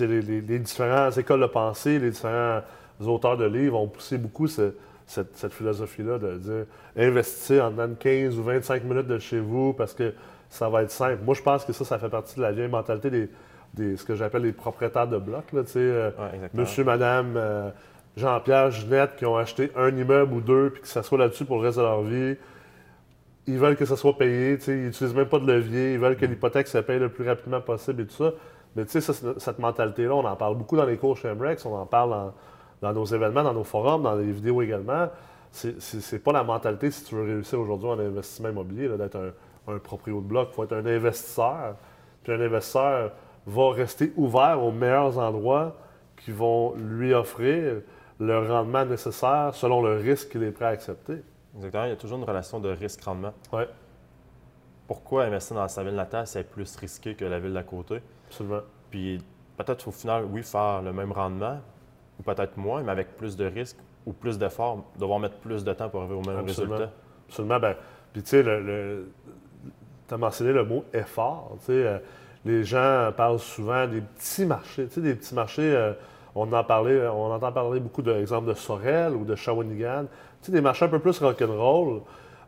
les, 0.01 0.23
les, 0.23 0.59
différentes 0.59 1.17
écoles 1.19 1.41
de 1.41 1.47
pensée, 1.47 1.99
les 1.99 2.11
différents 2.11 2.61
auteurs 3.05 3.37
de 3.37 3.45
livres 3.45 3.79
ont 3.79 3.89
poussé 3.89 4.19
beaucoup 4.19 4.47
ce, 4.47 4.73
cette, 5.07 5.53
philosophie-là 5.53 6.19
de 6.19 6.37
dire 6.39 6.67
investir 6.97 7.65
en 7.65 7.95
15 7.95 8.39
ou 8.39 8.43
25 8.43 8.85
minutes 8.85 9.07
de 9.07 9.19
chez 9.19 9.39
vous 9.39 9.73
parce 9.73 9.95
que 9.95 10.13
ça 10.49 10.69
va 10.69 10.83
être 10.83 10.91
simple. 10.91 11.19
Moi, 11.25 11.35
je 11.35 11.43
pense 11.43 11.65
que 11.65 11.73
ça, 11.73 11.85
ça 11.85 11.99
fait 11.99 12.09
partie 12.09 12.37
de 12.37 12.43
la 12.43 12.53
vieille 12.53 12.69
mentalité 12.69 13.29
des, 13.75 13.97
ce 13.97 14.05
que 14.05 14.15
j'appelle 14.15 14.43
les 14.43 14.53
propriétaires 14.53 15.07
de 15.07 15.19
blocs. 15.19 15.53
Là, 15.53 15.63
euh, 15.77 16.11
monsieur, 16.55 16.85
madame, 16.85 17.35
euh, 17.37 17.71
Jean-Pierre, 18.17 18.71
Ginette 18.71 19.17
qui 19.17 19.27
ont 19.27 19.37
acheté 19.37 19.71
un 19.77 19.95
immeuble 19.97 20.33
ou 20.33 20.41
deux 20.41 20.71
puis 20.71 20.83
que 20.83 20.89
ça 20.89 21.03
soit 21.03 21.19
là-dessus 21.19 21.45
pour 21.45 21.59
le 21.59 21.67
reste 21.67 21.79
de 21.79 21.83
leur 21.83 22.03
vie. 22.03 22.37
Ils 23.47 23.59
veulent 23.59 23.77
que 23.77 23.85
ça 23.85 23.97
soit 23.97 24.17
payé, 24.19 24.59
ils 24.67 24.87
n'utilisent 24.87 25.15
même 25.15 25.29
pas 25.29 25.39
de 25.39 25.47
levier, 25.51 25.95
ils 25.95 25.99
veulent 26.01 26.17
que 26.17 26.27
l'hypothèque 26.27 26.67
se 26.67 26.79
paye 26.79 26.99
le 26.99 27.09
plus 27.09 27.27
rapidement 27.29 27.61
possible 27.61 28.03
et 28.03 28.07
tout 28.07 28.17
ça. 28.17 28.33
Mais 28.75 28.85
tu 28.85 29.01
sais, 29.01 29.13
cette 29.39 29.59
mentalité-là, 29.59 30.15
on 30.15 30.25
en 30.25 30.37
parle 30.37 30.57
beaucoup 30.57 30.77
dans 30.77 30.85
les 30.85 30.97
cours 30.97 31.17
chez 31.17 31.33
MREX, 31.33 31.65
on 31.65 31.75
en 31.75 31.87
parle 31.87 32.11
dans, 32.11 32.35
dans 32.83 32.93
nos 32.93 33.05
événements, 33.05 33.43
dans 33.45 33.55
nos 33.55 33.65
forums, 33.65 34.03
dans 34.03 34.17
les 34.17 34.31
vidéos 34.33 34.61
également. 34.63 35.09
C'est- 35.53 36.19
pas 36.23 36.33
la 36.33 36.43
mentalité, 36.45 36.91
si 36.91 37.05
tu 37.05 37.15
veux 37.15 37.23
réussir 37.23 37.59
aujourd'hui 37.61 37.89
en 37.89 37.99
investissement 37.99 38.51
immobilier, 38.51 38.89
d'être 38.89 39.17
un, 39.17 39.73
un 39.75 39.79
proprio 39.79 40.21
de 40.21 40.27
bloc. 40.27 40.49
Il 40.53 40.55
faut 40.55 40.65
être 40.65 40.75
un 40.75 40.85
investisseur. 40.85 41.77
Puis 42.25 42.33
un 42.33 42.41
investisseur 42.41 43.13
va 43.47 43.71
rester 43.73 44.13
ouvert 44.17 44.63
aux 44.63 44.73
meilleurs 44.73 45.19
endroits 45.19 45.77
qui 46.17 46.33
vont 46.33 46.75
lui 46.77 47.15
offrir 47.15 47.77
le 48.19 48.39
rendement 48.49 48.85
nécessaire 48.85 49.51
selon 49.55 49.83
le 49.83 49.97
risque 49.97 50.31
qu'il 50.31 50.43
est 50.43 50.51
prêt 50.51 50.65
à 50.67 50.69
accepter. 50.69 51.23
Exactement. 51.57 51.85
Il 51.85 51.89
y 51.91 51.93
a 51.93 51.97
toujours 51.97 52.19
une 52.19 52.25
relation 52.25 52.61
de 52.61 52.69
risque-rendement. 52.71 53.33
Oui, 53.53 53.63
Pourquoi 54.87 55.25
investir 55.25 55.57
dans 55.57 55.67
sa 55.69 55.83
ville 55.83 55.95
natale, 55.95 56.27
c'est 56.27 56.45
plus 56.49 56.77
risqué 56.77 57.15
que 57.15 57.25
la 57.25 57.39
ville 57.39 57.53
d'à 57.53 57.63
côté? 57.65 58.01
absolument. 58.29 58.61
Puis 58.91 59.19
peut-être 59.57 59.89
au 59.89 59.91
final, 59.91 60.25
oui, 60.31 60.43
faire 60.43 60.83
le 60.83 60.93
même 60.93 61.13
rendement, 61.13 61.59
ou 62.19 62.23
peut-être 62.23 62.57
moins, 62.57 62.83
mais 62.83 62.93
avec 62.93 63.17
plus 63.17 63.37
de 63.37 63.47
risques 63.47 63.79
ou 64.07 64.13
plus 64.13 64.39
d'efforts, 64.39 64.85
devoir 64.99 65.19
mettre 65.19 65.37
plus 65.39 65.65
de 65.65 65.73
temps 65.73 65.89
pour 65.89 66.01
arriver 66.03 66.15
au 66.15 66.23
même 66.23 66.39
Absolument. 66.39 66.75
résultat. 66.77 66.93
Absolument. 67.29 67.59
Ben, 67.59 67.75
puis 68.13 68.23
tu 68.23 68.29
sais, 68.29 68.43
le, 68.43 68.61
le- 68.63 69.11
tu 70.09 70.15
as 70.15 70.19
mentionné 70.19 70.53
le 70.53 70.65
mot 70.65 70.85
effort. 70.93 71.57
Tu 71.61 71.65
sais, 71.67 71.73
euh, 71.73 71.99
les 72.45 72.63
gens 72.63 73.11
parlent 73.17 73.41
souvent 73.41 73.89
des 73.89 74.01
petits 74.03 74.47
marchés. 74.47 74.87
Tu 74.87 74.95
sais, 74.95 75.01
des 75.01 75.17
petits 75.17 75.35
marchés, 75.35 75.75
euh, 75.75 75.93
on, 76.37 76.53
en 76.53 76.63
parlait, 76.63 77.09
on 77.09 77.33
entend 77.33 77.51
parler 77.51 77.81
beaucoup 77.81 78.03
d'exemples 78.03 78.47
de 78.49 78.55
Sorel 78.55 79.15
ou 79.17 79.25
de 79.25 79.35
Shawinigan. 79.35 80.05
Sais, 80.47 80.53
des 80.53 80.61
marchés 80.61 80.85
un 80.85 80.89
peu 80.89 80.99
plus 80.99 81.19
rock'n'roll. 81.19 82.01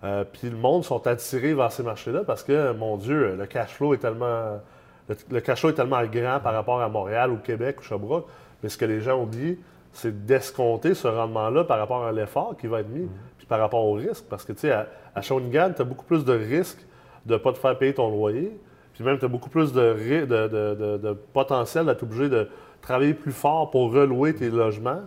Euh, 0.05 0.25
puis 0.33 0.49
le 0.49 0.57
monde 0.57 0.85
sont 0.85 1.05
attirés 1.09 1.55
vers 1.55 1.73
ces 1.73 1.83
marchés-là 1.83 2.21
parce 2.25 2.45
que, 2.45 2.73
mon 2.73 2.97
Dieu, 2.97 3.35
le 3.37 3.47
cash 3.47 3.71
flow 3.75 3.95
est 3.95 3.99
tellement, 3.99 4.61
le, 5.09 5.17
le 5.31 5.41
cash 5.41 5.61
flow 5.61 5.71
est 5.71 5.75
tellement 5.75 6.05
grand 6.05 6.39
par 6.41 6.53
rapport 6.53 6.81
à 6.81 6.89
Montréal 6.89 7.33
ou 7.33 7.37
Québec 7.39 7.81
ou 7.81 7.83
Sherbrooke. 7.83 8.27
Mais 8.63 8.69
ce 8.69 8.79
que 8.79 8.85
les 8.85 9.01
gens 9.01 9.21
oublient, 9.21 9.59
c'est 9.93 10.25
d'escompter 10.27 10.95
ce 10.95 11.09
rendement-là 11.09 11.65
par 11.65 11.79
rapport 11.79 12.05
à 12.05 12.13
l'effort 12.13 12.57
qui 12.61 12.69
va 12.69 12.81
être 12.81 12.89
mis, 12.89 13.09
puis 13.39 13.47
par 13.47 13.59
rapport 13.59 13.85
au 13.85 13.95
risque. 13.95 14.25
Parce 14.31 14.45
que, 14.45 14.53
tu 14.53 14.61
sais, 14.61 14.71
à, 14.71 14.87
à 15.15 15.21
Shawinigan, 15.23 15.73
tu 15.75 15.83
as 15.83 15.85
beaucoup 15.85 16.05
plus 16.05 16.25
de 16.25 16.33
risques 16.33 16.85
de 17.27 17.33
ne 17.33 17.39
pas 17.39 17.53
te 17.53 17.59
faire 17.59 17.77
payer 17.77 17.93
ton 17.95 18.09
loyer, 18.11 18.57
puis 18.95 19.03
même 19.03 19.19
tu 19.19 19.25
as 19.25 19.29
beaucoup 19.29 19.51
plus 19.51 19.73
de, 19.73 19.95
de- 20.27 20.49
de- 20.49 20.97
de 20.99 21.13
potentiel 21.33 21.87
d'être 21.87 22.03
obligé 22.05 22.29
de 22.29 22.49
travailler 22.81 23.15
plus 23.15 23.33
fort 23.33 23.71
pour 23.71 23.93
relouer 23.93 24.35
tes 24.35 24.51
logements, 24.51 25.01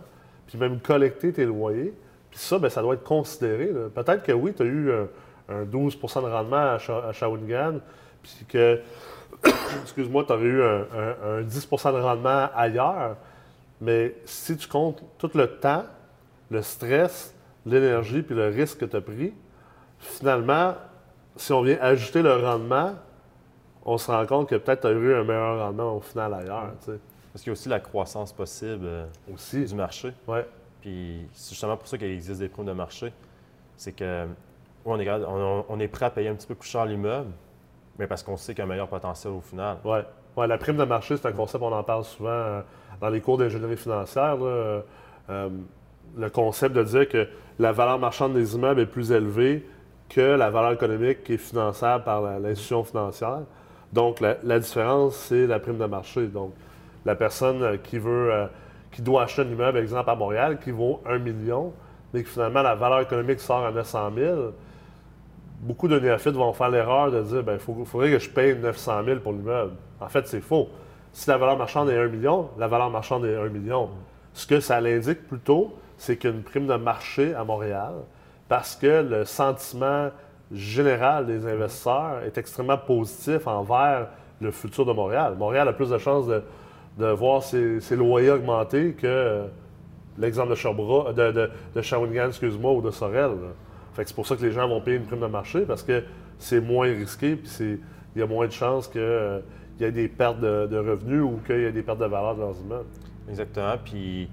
puis 0.46 0.58
même 0.58 0.80
collecter 0.80 1.32
tes 1.32 1.46
loyers. 1.46 1.94
Puis 2.32 2.40
ça, 2.40 2.58
ben, 2.58 2.68
ça 2.68 2.82
doit 2.82 2.94
être 2.94 3.04
considéré. 3.04 3.70
Peut-être 3.94 4.24
que 4.24 4.32
oui, 4.32 4.52
tu 4.54 4.62
as 4.62 4.66
eu 4.66 4.90
un, 4.90 5.06
un 5.48 5.64
12% 5.64 6.22
de 6.24 6.28
rendement 6.28 6.72
à, 6.72 6.78
Sha- 6.78 7.06
à 7.06 7.12
Shawinigan, 7.12 7.74
puis 8.22 8.44
que, 8.48 8.80
excuse-moi, 9.82 10.24
tu 10.26 10.32
aurais 10.32 10.42
eu 10.42 10.62
un, 10.62 10.80
un- 10.80 11.38
un 11.38 11.42
10% 11.42 11.92
de 11.94 12.00
rendement 12.00 12.48
ailleurs. 12.56 13.16
Mais 13.80 14.14
si 14.24 14.56
tu 14.56 14.66
comptes 14.66 15.02
tout 15.18 15.30
le 15.34 15.46
temps, 15.46 15.84
le 16.50 16.62
stress, 16.62 17.34
l'énergie 17.66 18.22
puis 18.22 18.34
le 18.34 18.48
risque 18.48 18.78
que 18.78 18.84
tu 18.86 18.96
as 18.96 19.00
pris, 19.00 19.32
finalement, 19.98 20.74
si 21.36 21.52
on 21.52 21.62
vient 21.62 21.78
ajouter 21.80 22.22
le 22.22 22.34
rendement, 22.34 22.94
on 23.84 23.98
se 23.98 24.10
rend 24.10 24.24
compte 24.26 24.48
que 24.48 24.54
peut-être 24.56 24.82
tu 24.82 24.86
as 24.86 24.90
eu 24.92 25.14
un 25.14 25.24
meilleur 25.24 25.58
rendement 25.58 25.96
au 25.96 26.00
final 26.00 26.32
ailleurs. 26.34 26.72
Parce 27.32 27.42
qu'il 27.42 27.46
y 27.46 27.50
a 27.50 27.52
aussi 27.52 27.68
la 27.68 27.80
croissance 27.80 28.32
possible 28.32 28.84
euh, 28.84 29.04
Aussi. 29.34 29.64
du 29.64 29.74
marché. 29.74 30.12
Ouais. 30.28 30.46
Puis 30.82 31.26
c'est 31.32 31.50
justement 31.50 31.76
pour 31.76 31.88
ça 31.88 31.96
qu'il 31.96 32.10
existe 32.10 32.40
des 32.40 32.48
primes 32.48 32.66
de 32.66 32.72
marché. 32.72 33.12
C'est 33.76 33.92
que 33.92 34.26
oui, 34.84 35.08
on, 35.68 35.80
est, 35.80 35.88
prêt 35.88 36.06
à 36.06 36.10
payer 36.10 36.28
un 36.28 36.34
petit 36.34 36.46
peu 36.46 36.54
plus 36.54 36.68
cher 36.68 36.84
l'immeuble, 36.84 37.30
mais 37.98 38.06
parce 38.06 38.22
qu'on 38.22 38.36
sait 38.36 38.52
qu'il 38.52 38.58
y 38.58 38.62
a 38.62 38.64
un 38.66 38.68
meilleur 38.68 38.88
potentiel 38.88 39.32
au 39.32 39.40
final. 39.40 39.78
Ouais. 39.84 40.04
Ouais, 40.36 40.46
la 40.46 40.58
prime 40.58 40.76
de 40.76 40.84
marché, 40.84 41.16
c'est 41.16 41.28
un 41.28 41.32
concept, 41.32 41.62
on 41.62 41.72
en 41.72 41.82
parle 41.82 42.04
souvent 42.04 42.30
euh, 42.30 42.62
dans 43.00 43.10
les 43.10 43.20
cours 43.20 43.38
d'ingénierie 43.38 43.76
financière. 43.76 44.36
là. 44.36 44.82
Euh, 45.30 45.48
le 46.16 46.30
concept 46.30 46.74
de 46.74 46.82
dire 46.82 47.08
que 47.08 47.28
la 47.58 47.72
valeur 47.72 47.98
marchande 47.98 48.34
des 48.34 48.54
immeubles 48.54 48.80
est 48.80 48.86
plus 48.86 49.12
élevée 49.12 49.66
que 50.08 50.20
la 50.20 50.50
valeur 50.50 50.72
économique 50.72 51.24
qui 51.24 51.34
est 51.34 51.38
finançable 51.38 52.04
par 52.04 52.22
l'institution 52.38 52.84
financière. 52.84 53.40
Donc, 53.92 54.20
la, 54.20 54.58
différence, 54.58 55.16
c'est 55.16 55.46
la 55.46 55.58
prime 55.58 55.78
de 55.78 55.84
marché. 55.84 56.26
Donc, 56.26 56.52
la 57.04 57.14
personne 57.14 57.62
euh, 57.62 57.76
qui 57.76 57.98
veut, 57.98 58.32
euh, 58.32 58.46
qui 58.92 59.02
doit 59.02 59.22
acheter 59.22 59.42
un 59.42 59.46
immeuble, 59.46 59.78
exemple 59.78 60.10
à 60.10 60.14
Montréal, 60.14 60.58
qui 60.62 60.70
vaut 60.70 61.00
1 61.06 61.18
million, 61.18 61.72
mais 62.12 62.22
que 62.22 62.28
finalement 62.28 62.62
la 62.62 62.74
valeur 62.74 63.00
économique 63.00 63.40
sort 63.40 63.64
à 63.64 63.72
900 63.72 64.10
000, 64.16 64.36
beaucoup 65.60 65.88
de 65.88 65.98
néophytes 65.98 66.34
vont 66.34 66.52
faire 66.52 66.68
l'erreur 66.68 67.10
de 67.10 67.22
dire 67.22 67.42
ben, 67.42 67.54
il 67.54 67.86
faudrait 67.86 68.10
que 68.10 68.18
je 68.18 68.30
paye 68.30 68.56
900 68.56 69.04
000 69.04 69.20
pour 69.20 69.32
l'immeuble. 69.32 69.72
En 70.00 70.08
fait, 70.08 70.26
c'est 70.28 70.40
faux. 70.40 70.68
Si 71.12 71.28
la 71.28 71.38
valeur 71.38 71.56
marchande 71.56 71.88
est 71.90 71.98
1 71.98 72.08
million, 72.08 72.50
la 72.58 72.68
valeur 72.68 72.90
marchande 72.90 73.24
est 73.24 73.36
1 73.36 73.48
million. 73.48 73.90
Ce 74.34 74.46
que 74.46 74.60
ça 74.60 74.80
l'indique 74.80 75.26
plutôt, 75.26 75.74
c'est 75.96 76.16
qu'il 76.16 76.30
y 76.30 76.32
a 76.32 76.36
une 76.36 76.42
prime 76.42 76.66
de 76.66 76.74
marché 76.74 77.34
à 77.34 77.44
Montréal 77.44 77.92
parce 78.48 78.76
que 78.76 79.02
le 79.02 79.24
sentiment 79.24 80.10
général 80.50 81.26
des 81.26 81.46
investisseurs 81.46 82.22
est 82.26 82.36
extrêmement 82.36 82.78
positif 82.78 83.46
envers 83.46 84.08
le 84.40 84.50
futur 84.50 84.84
de 84.84 84.92
Montréal. 84.92 85.36
Montréal 85.38 85.68
a 85.68 85.72
plus 85.72 85.90
de 85.90 85.98
chances 85.98 86.26
de, 86.26 86.42
de 86.98 87.06
voir 87.06 87.42
ses, 87.42 87.80
ses 87.80 87.96
loyers 87.96 88.30
augmenter 88.30 88.92
que 88.92 89.06
euh, 89.06 89.46
l'exemple 90.18 90.50
de 90.50 90.54
Sherbrooke, 90.54 91.14
de, 91.14 91.32
de, 91.32 91.50
de 91.74 91.82
Shawinigan, 91.82 92.28
excuse-moi, 92.28 92.72
ou 92.72 92.82
de 92.82 92.90
Sorel. 92.90 93.30
là. 93.30 93.48
Fait 93.94 94.02
que 94.02 94.08
c'est 94.08 94.14
pour 94.14 94.26
ça 94.26 94.36
que 94.36 94.42
les 94.42 94.52
gens 94.52 94.68
vont 94.68 94.80
payer 94.80 94.96
une 94.98 95.04
prime 95.04 95.20
de 95.20 95.26
marché 95.26 95.62
parce 95.62 95.82
que 95.82 96.02
c'est 96.38 96.60
moins 96.60 96.86
risqué 96.86 97.36
puis 97.36 97.48
c'est- 97.48 97.78
il 98.14 98.18
y 98.18 98.22
a 98.22 98.26
moins 98.26 98.46
de 98.46 98.52
chances 98.52 98.88
qu'il 98.88 99.00
y 99.80 99.84
ait 99.84 99.92
des 99.92 100.08
pertes 100.08 100.40
de, 100.40 100.66
de 100.66 100.76
revenus 100.76 101.22
ou 101.22 101.40
qu'il 101.46 101.60
y 101.60 101.64
ait 101.64 101.72
des 101.72 101.82
pertes 101.82 101.98
de 101.98 102.04
valeur 102.06 102.34
de 102.34 102.40
leurs 102.40 102.56
immeubles. 102.60 102.88
Exactement. 103.28 103.74
Puis, 103.82 104.28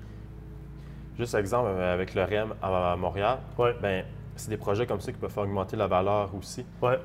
juste 1.17 1.35
exemple, 1.35 1.69
euh, 1.71 1.93
avec 1.93 2.13
le 2.15 2.23
REM 2.23 2.53
à, 2.61 2.95
Montréal, 2.97 3.37
Ouais. 3.57 3.73
ben, 3.81 4.03
c'est 4.35 4.49
des 4.49 4.57
projets 4.57 4.85
comme 4.85 4.99
ça 5.01 5.11
qui 5.11 5.17
peuvent 5.17 5.31
faire 5.31 5.43
augmenter 5.43 5.75
la 5.77 5.87
valeur 5.87 6.29
aussi. 6.37 6.65
Ouais. 6.81 6.99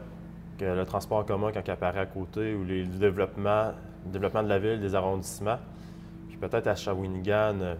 Que 0.59 0.65
le 0.65 0.85
transport 0.85 1.19
en 1.19 1.25
commun, 1.25 1.51
quand 1.53 1.63
il 1.65 1.71
apparaît 1.71 2.01
à 2.01 2.07
côté, 2.07 2.55
ou 2.55 2.65
les, 2.65 2.83
le 2.85 2.99
développement, 2.99 3.73
développement 4.11 4.43
de 4.43 4.49
la 4.49 4.59
ville, 4.59 4.81
des 4.81 4.95
arrondissements. 4.95 5.59
Puis 6.29 6.37
peut-être 6.37 6.67
à 6.67 6.75
Shawinigan, 6.75 7.61
euh, 7.61 7.75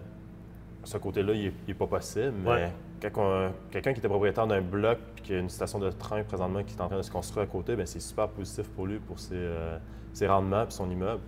ce 0.83 0.97
côté-là, 0.97 1.33
il 1.33 1.51
n'est 1.67 1.73
pas 1.73 1.87
possible. 1.87 2.33
Mais 2.43 2.49
Ouais. 2.49 2.71
quand 3.01 3.09
on- 3.21 3.51
quelqu'un 3.71 3.93
qui 3.93 3.99
était 3.99 4.07
propriétaire 4.09 4.47
d'un 4.47 4.61
bloc 4.61 4.97
puis 5.15 5.23
qui 5.23 5.33
a 5.33 5.39
une 5.39 5.49
station 5.49 5.79
de 5.79 5.89
train 5.89 6.23
présentement 6.23 6.63
qui 6.63 6.75
est 6.75 6.81
en 6.81 6.87
train 6.87 6.97
de 6.97 7.01
se 7.01 7.11
construire 7.11 7.43
à 7.43 7.47
côté, 7.47 7.75
ben, 7.75 7.85
c'est 7.85 7.99
super 7.99 8.27
positif 8.29 8.67
pour 8.69 8.85
lui, 8.87 8.99
pour 8.99 9.19
ses, 9.19 9.35
euh, 9.35 9.77
ses 10.13 10.27
rendements 10.27 10.63
et 10.63 10.69
son 10.71 10.89
immeuble. 10.89 11.21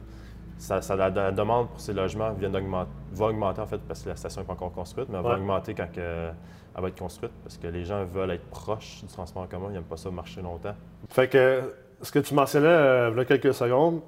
Ça, 0.59 0.81
ça- 0.81 0.95
la, 0.95 1.09
la 1.09 1.31
demande 1.31 1.69
pour 1.69 1.79
ces 1.79 1.93
logements 1.93 2.31
vient 2.33 2.49
d'augmenter- 2.49 2.89
va 3.13 3.25
augmenter 3.27 3.61
en 3.61 3.67
fait 3.67 3.79
parce 3.87 4.01
que 4.03 4.09
la 4.09 4.15
station 4.15 4.41
n'est 4.41 4.47
pas 4.47 4.53
encore 4.53 4.71
construite, 4.71 5.07
mais 5.09 5.17
elle 5.17 5.23
va 5.23 5.35
augmenter 5.35 5.75
quand 5.75 5.91
que, 5.91 6.29
elle 6.75 6.81
va 6.81 6.87
être 6.87 6.97
construite 6.97 7.31
parce 7.43 7.57
que 7.59 7.67
les 7.67 7.85
gens 7.85 8.03
veulent 8.05 8.31
être 8.31 8.45
proches 8.49 9.01
du 9.01 9.07
transport 9.11 9.43
en 9.43 9.47
commun, 9.47 9.67
ils 9.69 9.73
n'aiment 9.73 9.83
pas 9.83 9.97
ça 9.97 10.09
marcher 10.09 10.41
longtemps. 10.41 10.73
Fait 11.09 11.27
que 11.27 11.75
ce 12.01 12.11
que 12.11 12.19
tu 12.19 12.33
mentionnais 12.33 12.67
euh, 12.67 13.09
il 13.11 13.17
y 13.17 13.19
a 13.21 13.25
quelques 13.25 13.53
secondes, 13.53 14.01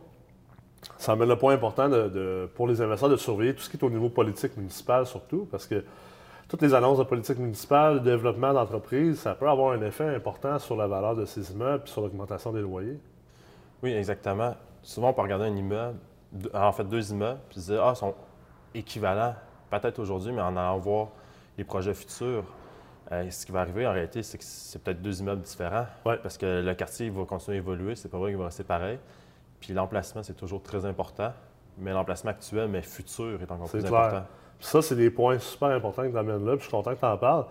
ça 0.98 1.14
amène 1.14 1.30
le 1.30 1.36
point 1.38 1.54
important 1.54 1.90
de- 1.90 2.08
de- 2.10 2.50
pour 2.56 2.68
les 2.68 2.82
investisseurs 2.82 3.10
de 3.10 3.18
surveiller 3.18 3.54
tout 3.54 3.62
ce 3.62 3.70
qui 3.70 3.78
est 3.78 3.84
au 3.84 3.90
niveau 3.90 4.10
politique 4.10 4.56
municipal 4.58 5.06
surtout, 5.06 5.48
parce 5.52 5.66
que 5.68 5.84
toutes 6.48 6.62
les 6.62 6.74
annonces 6.74 6.98
de 6.98 7.04
politique 7.04 7.38
municipale, 7.38 8.00
de 8.02 8.10
développement 8.12 8.54
d'entreprise, 8.54 9.20
ça 9.20 9.36
peut 9.36 9.48
avoir 9.48 9.74
un 9.74 9.82
effet 9.84 10.16
important 10.16 10.58
sur 10.58 10.76
la 10.76 10.88
valeur 10.88 11.16
de 11.16 11.26
ces 11.26 11.52
immeubles 11.52 11.84
et 11.86 11.90
sur 11.90 12.02
l'augmentation 12.02 12.52
des 12.52 12.62
loyers. 12.62 13.00
Oui, 13.84 13.94
exactement. 13.94 14.56
Souvent, 14.82 15.10
on 15.10 15.14
peut 15.14 15.22
regarder 15.22 15.46
un 15.46 15.56
immeuble, 15.56 15.98
en 16.54 16.72
fait 16.72 16.86
deux 16.86 17.12
immeubles, 17.12 17.40
puis 17.50 17.60
se 17.62 17.72
dire, 17.72 17.84
ah, 17.84 17.92
ils 17.94 17.98
sont 17.98 18.16
équivalents, 18.74 19.36
peut-être 19.70 20.00
aujourd'hui, 20.00 20.32
mais 20.32 20.42
en 20.42 20.58
allant 20.58 20.78
voir 20.80 21.10
les 21.58 21.64
projets 21.64 21.94
futurs, 21.94 22.44
euh, 23.12 23.30
ce 23.30 23.46
qui 23.46 23.52
va 23.52 23.62
arriver 23.62 23.86
en 23.86 23.92
réalité, 23.94 24.24
c'est 24.24 24.38
que 24.38 24.44
c'est 24.44 24.82
peut-être 24.82 25.02
deux 25.02 25.20
immeubles 25.20 25.42
différents. 25.42 25.86
Ouais. 26.06 26.18
Parce 26.22 26.38
que 26.38 26.62
le 26.62 26.74
quartier 26.74 27.10
va 27.10 27.26
continuer 27.26 27.58
à 27.58 27.60
évoluer, 27.60 27.96
c'est 27.96 28.10
pas 28.10 28.18
vrai 28.18 28.32
qu'il 28.32 28.38
va 28.40 28.46
rester 28.46 28.64
pareil. 28.64 28.98
Puis 29.60 29.74
l'emplacement, 29.74 30.24
c'est 30.24 30.36
toujours 30.36 30.62
très 30.64 30.86
important, 30.86 31.32
mais 31.78 31.92
l'emplacement 31.92 32.32
actuel, 32.32 32.68
mais 32.70 32.82
futur, 32.82 33.42
est 33.42 33.52
encore 33.52 33.70
plus 33.70 33.80
clair. 33.84 33.94
important. 33.94 34.26
Puis 34.58 34.68
ça, 34.68 34.82
c'est 34.82 34.96
des 34.96 35.10
points 35.10 35.40
super 35.40 35.70
importants 35.70 36.04
que 36.04 36.12
tu 36.12 36.18
amènes 36.18 36.46
là, 36.46 36.52
puis 36.54 36.60
je 36.60 36.64
suis 36.64 36.72
content 36.72 36.94
que 36.94 37.00
tu 37.00 37.06
en 37.06 37.18
parles, 37.18 37.46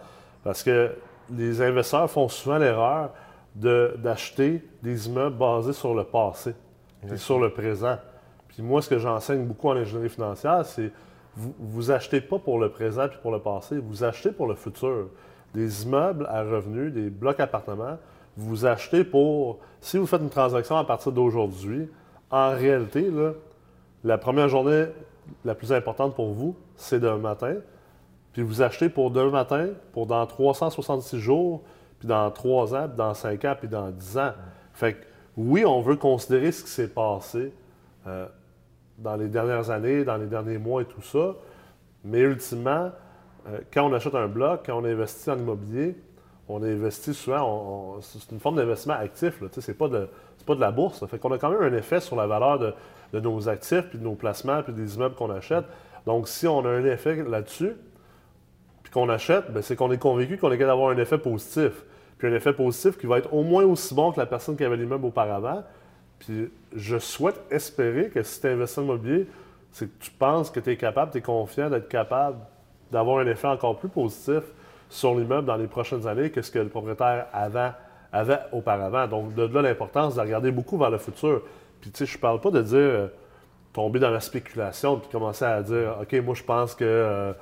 parce 0.44 0.62
que 0.62 0.94
les 1.31 1.61
investisseurs 1.62 2.11
font 2.11 2.29
souvent 2.29 2.59
l'erreur 2.59 3.11
de- 3.55 3.94
d'acheter 3.99 4.66
des 4.83 5.09
immeubles 5.09 5.37
basés 5.37 5.73
sur 5.73 5.94
le 5.94 6.05
passé 6.05 6.55
et 7.11 7.16
sur 7.16 7.38
le 7.38 7.51
présent. 7.51 7.97
Puis 8.49 8.62
moi, 8.62 8.83
ce 8.83 8.88
que 8.88 8.99
j'enseigne 8.99 9.44
beaucoup 9.47 9.68
en 9.68 9.77
ingénierie 9.77 10.09
financière, 10.09 10.64
c'est 10.64 10.90
vous, 11.37 11.55
vous 11.59 11.90
achetez 11.90 12.21
pas 12.21 12.38
pour 12.38 12.59
le 12.59 12.71
présent 12.71 13.09
puis 13.09 13.18
pour 13.23 13.31
le 13.31 13.38
passé, 13.40 13.79
vous 13.79 14.03
achetez 14.05 14.33
pour 14.33 14.47
le 14.47 14.55
futur. 14.55 15.09
Des 15.55 15.85
immeubles 15.85 16.27
à 16.29 16.42
revenus, 16.42 16.92
des 16.92 17.09
blocs 17.11 17.40
appartements, 17.40 17.97
vous 18.38 18.64
achetez 18.66 19.05
pour... 19.05 19.59
Si 19.81 19.98
vous 19.98 20.07
faites 20.07 20.22
une 20.22 20.31
transaction 20.31 20.77
à 20.77 20.85
partir 20.85 21.12
d'aujourd'hui, 21.12 21.88
en 22.31 22.51
réalité, 22.51 23.11
la 24.05 24.18
première 24.18 24.48
journée 24.48 24.87
la 25.44 25.55
plus 25.55 25.72
importante 25.72 26.14
pour 26.14 26.33
vous, 26.33 26.57
c'est 26.77 27.01
demain 27.01 27.18
matin. 27.18 27.55
Puis 28.33 28.38
puis 28.38 28.42
vous 28.42 28.62
achetez 28.62 28.88
pour 28.88 29.11
demain 29.11 29.31
matin, 29.31 29.68
pour 29.92 30.07
dans 30.07 30.24
366 30.24 31.18
jours, 31.18 31.62
puis 31.98 32.07
dans 32.07 32.31
3 32.31 32.74
ans, 32.74 32.87
puis 32.87 32.96
dans 32.96 33.12
5 33.12 33.44
ans, 33.44 33.55
puis 33.59 33.68
dans 33.68 33.90
10 33.90 34.18
ans. 34.18 34.33
Fait 34.72 34.94
que 34.94 34.98
oui, 35.37 35.64
on 35.64 35.81
veut 35.81 35.96
considérer 35.96 36.53
ce 36.53 36.62
qui 36.62 36.70
s'est 36.70 36.88
passé 36.88 37.53
euh, 38.07 38.27
dans 38.98 39.16
les 39.16 39.29
dernières 39.29 39.70
années, 39.70 40.05
dans 40.05 40.16
les 40.16 40.27
derniers 40.27 40.59
mois 40.59 40.83
et 40.83 40.85
tout 40.85 41.03
ça, 41.03 41.35
mais 42.05 42.20
ultimement, 42.20 42.90
euh, 43.48 43.59
quand 43.72 43.88
on 43.88 43.92
achète 43.92 44.14
un 44.14 44.29
bloc, 44.29 44.62
quand 44.66 44.79
on 44.79 44.85
investit 44.85 45.31
en 45.31 45.38
immobilier, 45.38 45.96
on 46.49 46.63
investit 46.63 47.13
souvent, 47.13 47.99
c'est 48.01 48.33
une 48.33 48.41
forme 48.41 48.57
d'investissement 48.57 48.95
actif. 48.95 49.43
Ce 49.53 49.71
n'est 49.71 49.77
pas, 49.77 49.89
de, 49.89 50.09
pas 50.47 50.55
de 50.55 50.61
la 50.61 50.71
bourse. 50.71 51.05
Fait 51.07 51.17
a 51.17 51.39
quand 51.39 51.51
même 51.51 51.63
un 51.63 51.77
effet 51.77 52.01
sur 52.01 52.17
la 52.17 52.27
valeur 52.27 52.59
de, 52.59 53.21
nos 53.21 53.49
actifs, 53.49 53.89
puis 53.91 53.99
de 53.99 54.05
nos 54.05 54.15
placements, 54.15 54.63
puis 54.63 54.73
des 54.73 54.97
immeubles 54.97 55.15
qu'on 55.15 55.31
achète. 55.31 55.65
Donc, 56.07 56.27
si 56.27 56.47
on 56.47 56.65
a 56.65 56.69
un 56.69 56.85
effet 56.87 57.23
là-dessus, 57.23 57.73
puis 58.83 58.93
qu'on 58.93 59.11
achète, 59.11 59.53
ben, 59.53 59.61
c'est 59.61 59.77
qu'on 59.77 59.93
est 59.93 59.99
convaincu 59.99 60.39
qu'on 60.39 60.51
est 60.51 60.57
capable 60.57 60.79
d'avoir 60.79 60.91
un 60.91 60.99
effet 60.99 61.19
positif. 61.19 61.85
Puis 62.17 62.27
un 62.27 62.35
effet 62.35 62.55
positif 62.55 62.97
qui 62.97 63.07
va 63.07 63.19
être 63.19 63.33
au 63.33 63.43
moins 63.43 63.65
aussi 63.65 63.95
bon 63.95 64.11
que 64.13 64.19
la 64.19 64.27
personne 64.27 64.57
qui 64.57 64.65
avait 64.65 64.77
l'immeuble 64.77 65.05
auparavant. 65.05 65.63
Puis 66.19 66.51
je 66.75 66.99
souhaite 66.99 67.41
espérer 67.51 68.09
que 68.09 68.23
si 68.23 68.41
tu 68.41 68.47
investis 68.49 68.79
en 68.79 68.85
immobilier, 68.85 69.27
c'est 69.71 69.87
que 69.87 70.03
tu 70.03 70.11
penses 70.11 70.51
que 70.51 70.61
tu 70.61 70.71
es 70.71 70.77
capable, 70.77 71.13
tu 71.13 71.19
es 71.19 71.21
confiant 71.21 71.69
d'être 71.69 71.89
capable 71.89 72.39
d'avoir 72.91 73.19
un 73.19 73.27
effet 73.27 73.49
encore 73.49 73.79
plus 73.79 73.91
positif 73.91 74.43
sur 74.88 75.14
l'immeuble 75.14 75.46
dans 75.46 75.57
les 75.57 75.66
prochaines 75.66 76.07
années 76.07 76.31
que 76.31 76.42
ce 76.42 76.51
que 76.51 76.59
le 76.59 76.68
propriétaire 76.68 77.27
avait, 77.33 78.38
auparavant. 78.53 79.07
Donc, 79.07 79.35
de 79.35 79.42
là 79.42 79.62
l'importance 79.62 80.14
de 80.14 80.20
regarder 80.20 80.51
beaucoup 80.51 80.79
vers 80.79 80.90
le 80.90 80.98
futur. 80.98 81.42
Puis, 81.81 81.90
tu 81.90 81.98
sais, 81.98 82.07
je 82.07 82.18
parle 82.18 82.40
pas 82.40 82.51
de 82.51 82.62
dire 82.62 82.77
euh, 82.77 83.07
tomber 83.72 83.98
dans 83.98 84.11
la 84.11 84.20
spéculation 84.20 84.98
puis 84.98 85.09
commencer 85.11 85.44
à 85.44 85.62
dire 85.62 85.96
OK, 86.01 86.12
moi, 86.24 86.35
je 86.35 86.42
pense 86.42 86.74
que 86.74 86.85
euh, 86.85 87.33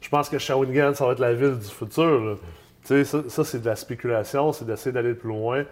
je 0.00 0.08
pense 0.08 0.28
que 0.28 0.38
Shawinigan, 0.38 0.94
ça 0.94 1.06
va 1.06 1.12
être 1.12 1.20
la 1.20 1.34
ville 1.34 1.58
du 1.58 1.68
futur. 1.68 2.38
Tu 2.84 3.04
sais, 3.04 3.22
ça, 3.28 3.44
c'est 3.44 3.60
de 3.60 3.66
la 3.66 3.76
spéculation, 3.76 4.52
c'est 4.52 4.64
d'essayer 4.64 4.92
d'aller 4.92 5.14
plus 5.14 5.28
loin. 5.28 5.64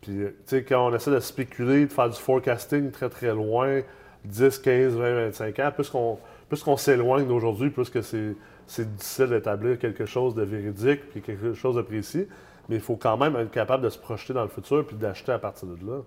Puis, 0.00 0.12
tu 0.12 0.34
sais, 0.46 0.64
quand 0.64 0.86
on 0.86 0.94
essaie 0.94 1.10
de 1.10 1.20
spéculer, 1.20 1.86
de 1.86 1.92
faire 1.92 2.08
du 2.08 2.18
forecasting 2.18 2.90
très, 2.90 3.08
très 3.08 3.32
loin, 3.32 3.80
10, 4.24 4.58
15, 4.58 4.94
20, 4.94 5.14
25 5.26 5.58
ans, 5.58 5.70
plus 5.74 5.90
qu'on 5.90 6.18
plus 6.54 6.62
qu'on 6.62 6.76
s'éloigne 6.76 7.26
d'aujourd'hui, 7.26 7.70
plus 7.70 7.90
que 7.90 8.00
c'est 8.00 8.94
difficile 8.94 9.26
d'établir 9.26 9.76
quelque 9.76 10.06
chose 10.06 10.36
de 10.36 10.42
véridique 10.42 11.10
puis 11.10 11.20
quelque 11.20 11.52
chose 11.52 11.74
de 11.74 11.82
précis, 11.82 12.28
mais 12.68 12.76
il 12.76 12.80
faut 12.80 12.94
quand 12.94 13.16
même 13.16 13.34
être 13.34 13.50
capable 13.50 13.82
de 13.82 13.88
se 13.90 13.98
projeter 13.98 14.34
dans 14.34 14.44
le 14.44 14.48
futur 14.48 14.86
puis 14.86 14.94
d'acheter 14.94 15.32
à 15.32 15.40
partir 15.40 15.66
de 15.66 15.84
là. 15.84 16.02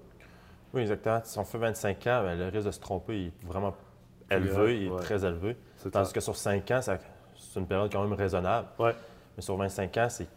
Oui, 0.74 0.82
exactement. 0.82 1.20
Si 1.26 1.38
on 1.38 1.44
fait 1.44 1.58
25 1.58 2.08
ans, 2.08 2.24
ben, 2.24 2.40
le 2.40 2.46
risque 2.46 2.68
de 2.68 2.72
se 2.72 2.80
tromper 2.80 3.26
est 3.26 3.46
vraiment 3.46 3.76
élevé, 4.32 4.84
il 4.84 4.88
est 4.88 4.96
très 5.00 5.26
élevé. 5.26 5.58
Tandis 5.92 6.14
que 6.14 6.22
sur 6.22 6.38
5 6.38 6.72
ans, 6.72 6.80
c'est 6.82 7.60
une 7.60 7.68
période 7.68 7.92
quand 7.92 8.02
même 8.02 8.18
raisonnable. 8.18 8.70
Ouais. 8.80 8.96
Mais 9.36 9.44
sur 9.44 9.58
25 9.58 9.98
ans, 9.98 10.08
c'est 10.10 10.30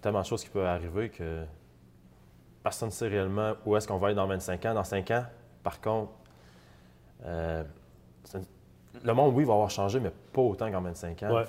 tellement 0.00 0.22
de 0.22 0.26
choses 0.26 0.42
qui 0.42 0.50
peuvent 0.50 0.66
arriver 0.66 1.10
que 1.10 1.44
personne 2.64 2.88
ne 2.88 2.92
sait 2.92 3.06
réellement 3.06 3.52
où 3.64 3.76
est-ce 3.76 3.86
qu'on 3.86 3.98
va 3.98 4.10
être 4.10 4.16
dans 4.16 4.26
25 4.26 4.64
ans. 4.64 4.74
Dans 4.74 4.82
5 4.82 5.08
ans, 5.12 5.24
par 5.62 5.80
contre, 5.80 6.10
euh, 7.24 7.62
le 9.06 9.14
monde, 9.14 9.34
oui, 9.34 9.44
va 9.44 9.52
avoir 9.52 9.70
changé, 9.70 10.00
mais 10.00 10.10
pas 10.32 10.42
autant 10.42 10.70
qu'en 10.70 10.80
25 10.80 11.22
ans. 11.22 11.42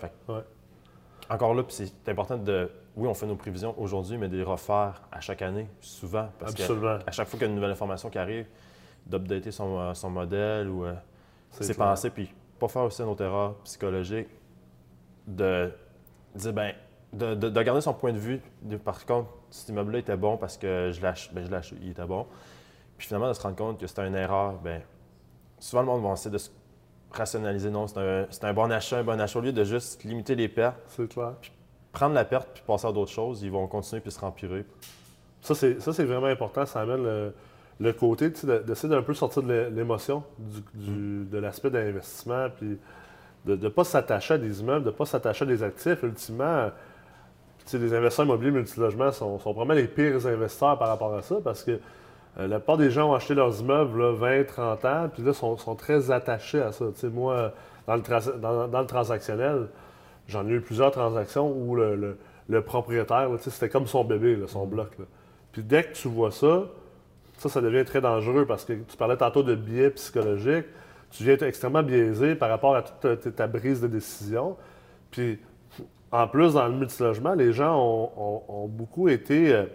Encore 1.29 1.53
là, 1.55 1.63
c'est 1.69 1.91
important 2.07 2.37
de. 2.37 2.71
Oui, 2.95 3.07
on 3.07 3.13
fait 3.13 3.25
nos 3.25 3.35
prévisions 3.35 3.75
aujourd'hui, 3.77 4.17
mais 4.17 4.29
de 4.29 4.37
les 4.37 4.43
refaire 4.43 5.01
à 5.11 5.19
chaque 5.19 5.41
année, 5.41 5.67
souvent. 5.81 6.29
Parce 6.39 6.53
Absolument. 6.53 6.99
à 7.05 7.11
chaque 7.11 7.27
fois 7.27 7.37
qu'il 7.37 7.47
y 7.47 7.49
a 7.49 7.49
une 7.49 7.55
nouvelle 7.55 7.71
information 7.71 8.09
qui 8.09 8.17
arrive, 8.17 8.47
d'updater 9.05 9.51
son, 9.51 9.79
euh, 9.79 9.93
son, 9.93 10.09
modèle 10.09 10.69
ou 10.69 10.85
euh, 10.85 10.93
ses 11.51 11.73
pensées, 11.73 12.09
puis 12.09 12.33
pas 12.59 12.67
faire 12.67 12.83
aussi 12.83 13.01
une 13.01 13.09
autre 13.09 13.23
erreur 13.23 13.55
psychologique 13.65 14.29
de 15.27 15.71
dire, 16.33 16.53
ben, 16.53 16.73
de, 17.13 17.35
de, 17.35 17.61
garder 17.61 17.81
son 17.81 17.93
point 17.93 18.13
de 18.13 18.17
vue. 18.17 18.41
par 18.83 19.05
contre, 19.05 19.29
cet 19.49 19.69
immeuble-là 19.69 19.99
était 19.99 20.17
bon 20.17 20.37
parce 20.37 20.57
que 20.57 20.91
je 20.91 21.01
lâche, 21.01 21.31
ben, 21.33 21.45
je 21.45 21.51
lâche, 21.51 21.73
il 21.81 21.89
était 21.89 22.05
bon. 22.05 22.25
Puis 22.97 23.07
finalement, 23.07 23.27
de 23.27 23.33
se 23.33 23.41
rendre 23.41 23.55
compte 23.55 23.79
que 23.79 23.85
c'était 23.85 24.07
une 24.07 24.15
erreur, 24.15 24.53
ben, 24.53 24.81
souvent 25.59 25.81
le 25.81 25.87
monde 25.87 26.03
va 26.03 26.13
essayer 26.13 26.31
de 26.31 26.37
se 26.37 26.49
rationaliser. 27.11 27.69
Non, 27.69 27.87
c'est 27.87 28.43
un, 28.43 28.53
bon 28.53 28.71
achat, 28.71 28.99
un 28.99 29.03
bon 29.03 29.19
achat. 29.19 29.39
Au 29.39 29.41
lieu 29.41 29.51
de 29.51 29.63
juste 29.63 30.03
limiter 30.03 30.35
les 30.35 30.47
pertes, 30.47 30.77
c'est 30.87 31.07
clair. 31.07 31.33
prendre 31.91 32.15
la 32.15 32.25
perte 32.25 32.49
puis 32.53 32.63
passer 32.65 32.87
à 32.87 32.91
d'autres 32.91 33.11
choses, 33.11 33.41
ils 33.43 33.51
vont 33.51 33.67
continuer 33.67 34.01
puis 34.01 34.11
se 34.11 34.19
rempirer. 34.19 34.65
Ça, 35.41 35.55
c'est 35.55 36.03
vraiment 36.03 36.27
important. 36.27 36.65
Ça 36.65 36.81
amène 36.81 37.31
le, 37.79 37.93
côté 37.93 38.29
d'essayer 38.29 38.89
d'un 38.89 39.01
peu 39.01 39.13
sortir 39.13 39.43
de 39.43 39.69
l'émotion, 39.73 40.23
mm. 40.75 41.29
de 41.29 41.37
l'aspect 41.37 41.69
d'investissement, 41.69 42.47
puis 42.49 42.77
de 43.45 43.55
ne 43.55 43.69
pas 43.69 43.83
s'attacher 43.83 44.33
à 44.33 44.37
des 44.37 44.59
immeubles, 44.59 44.85
de 44.85 44.89
ne 44.89 44.95
pas 44.95 45.05
s'attacher 45.05 45.43
à 45.43 45.47
des 45.47 45.63
actifs. 45.63 46.03
Ultimement, 46.03 46.69
les 47.73 47.93
investisseurs 47.93 48.25
immobiliers 48.25 48.51
multilogements 48.51 49.11
sont, 49.11 49.39
sont 49.39 49.53
vraiment 49.53 49.73
les 49.73 49.87
pires 49.87 50.25
investisseurs 50.25 50.77
par 50.77 50.87
rapport 50.87 51.13
à 51.13 51.21
ça 51.21 51.35
parce 51.43 51.63
que 51.63 51.79
euh, 52.39 52.47
la 52.47 52.59
plupart 52.59 52.77
des 52.77 52.91
gens 52.91 53.11
ont 53.11 53.13
acheté 53.13 53.33
leurs 53.33 53.59
immeubles 53.61 53.99
là, 53.99 54.11
20, 54.11 54.43
30 54.45 54.85
ans, 54.85 55.09
puis 55.11 55.23
là, 55.23 55.33
sont, 55.33 55.57
sont 55.57 55.75
très 55.75 56.11
attachés 56.11 56.61
à 56.61 56.71
ça. 56.71 56.85
moi, 57.11 57.53
dans 57.87 57.95
le, 57.95 58.85
transactionnel, 58.85 59.67
j'en 60.27 60.47
ai 60.47 60.51
eu 60.51 60.61
plusieurs 60.61 60.91
transactions 60.91 61.49
où 61.49 61.75
le, 61.75 62.61
propriétaire, 62.65 63.29
c'était 63.39 63.69
comme 63.69 63.87
son 63.87 64.03
bébé, 64.03 64.37
son 64.47 64.65
bloc. 64.65 64.89
Puis 65.51 65.63
dès 65.63 65.83
que 65.83 65.93
tu 65.93 66.07
vois 66.07 66.31
ça, 66.31 66.65
ça, 67.37 67.49
ça 67.49 67.61
devient 67.61 67.85
très 67.85 68.01
dangereux 68.01 68.45
parce 68.45 68.65
que 68.65 68.73
tu 68.73 68.97
parlais 68.97 69.17
tantôt 69.17 69.43
de 69.43 69.55
biais 69.55 69.89
psychologiques. 69.91 70.65
Tu 71.11 71.23
viens 71.23 71.33
être 71.33 71.43
extrêmement 71.43 71.83
biaisé 71.83 72.35
par 72.35 72.49
rapport 72.49 72.75
à 72.75 72.81
toute 72.81 73.35
ta, 73.35 73.47
brise 73.47 73.79
de 73.81 73.87
décision. 73.87 74.57
Puis, 75.11 75.39
en 76.11 76.27
plus, 76.27 76.53
dans 76.53 76.67
le 76.67 76.73
multilogement, 76.73 77.33
les 77.33 77.53
gens 77.53 77.79
ont, 77.79 78.67
beaucoup 78.67 79.07
été 79.07 79.53
euh, 79.53 79.65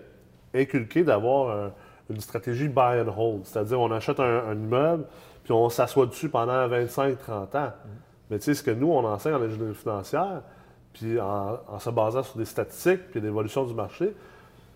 inculqués 0.54 1.04
d'avoir 1.04 1.56
un, 1.56 1.72
une 2.10 2.20
stratégie 2.20 2.68
buy 2.68 3.00
and 3.00 3.12
hold. 3.16 3.44
C'est-à-dire, 3.44 3.80
on 3.80 3.90
achète 3.90 4.20
un, 4.20 4.54
immeuble, 4.54 5.04
puis 5.44 5.52
on 5.52 5.68
s'assoit 5.68 6.06
dessus 6.06 6.28
pendant 6.28 6.68
25-30 6.68 7.56
ans. 7.56 7.72
Mais 8.30 8.38
tu 8.38 8.44
sais, 8.44 8.54
ce 8.54 8.62
que 8.62 8.70
nous, 8.70 8.90
on 8.90 9.04
enseigne 9.04 9.34
en 9.34 9.42
ingénierie 9.42 9.74
financière, 9.74 10.42
puis 10.92 11.20
en, 11.20 11.78
se 11.78 11.90
basant 11.90 12.22
sur 12.22 12.36
des 12.38 12.44
statistiques, 12.44 13.10
puis 13.10 13.20
l'évolution 13.20 13.64
du 13.64 13.74
marché, 13.74 14.14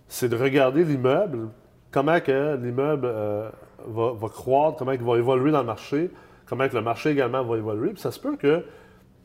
c'est 0.09 0.29
de 0.29 0.37
regarder 0.37 0.85
l'immeuble, 0.85 1.49
comment 1.91 2.21
que 2.21 2.57
l'immeuble 2.57 3.07
euh, 3.07 3.51
va, 3.87 4.29
croître, 4.29 4.79
comment 4.79 4.93
il 4.93 5.03
va 5.03 5.19
évoluer 5.19 5.51
dans 5.51 5.61
le 5.61 5.67
marché, 5.67 6.11
comment 6.47 6.69
que 6.69 6.75
le 6.75 6.83
marché 6.83 7.11
également 7.11 7.43
va 7.43 7.57
évoluer. 7.57 7.91
Puis 7.91 8.01
ça 8.01 8.13
se 8.13 8.21
peut 8.21 8.37
que, 8.37 8.65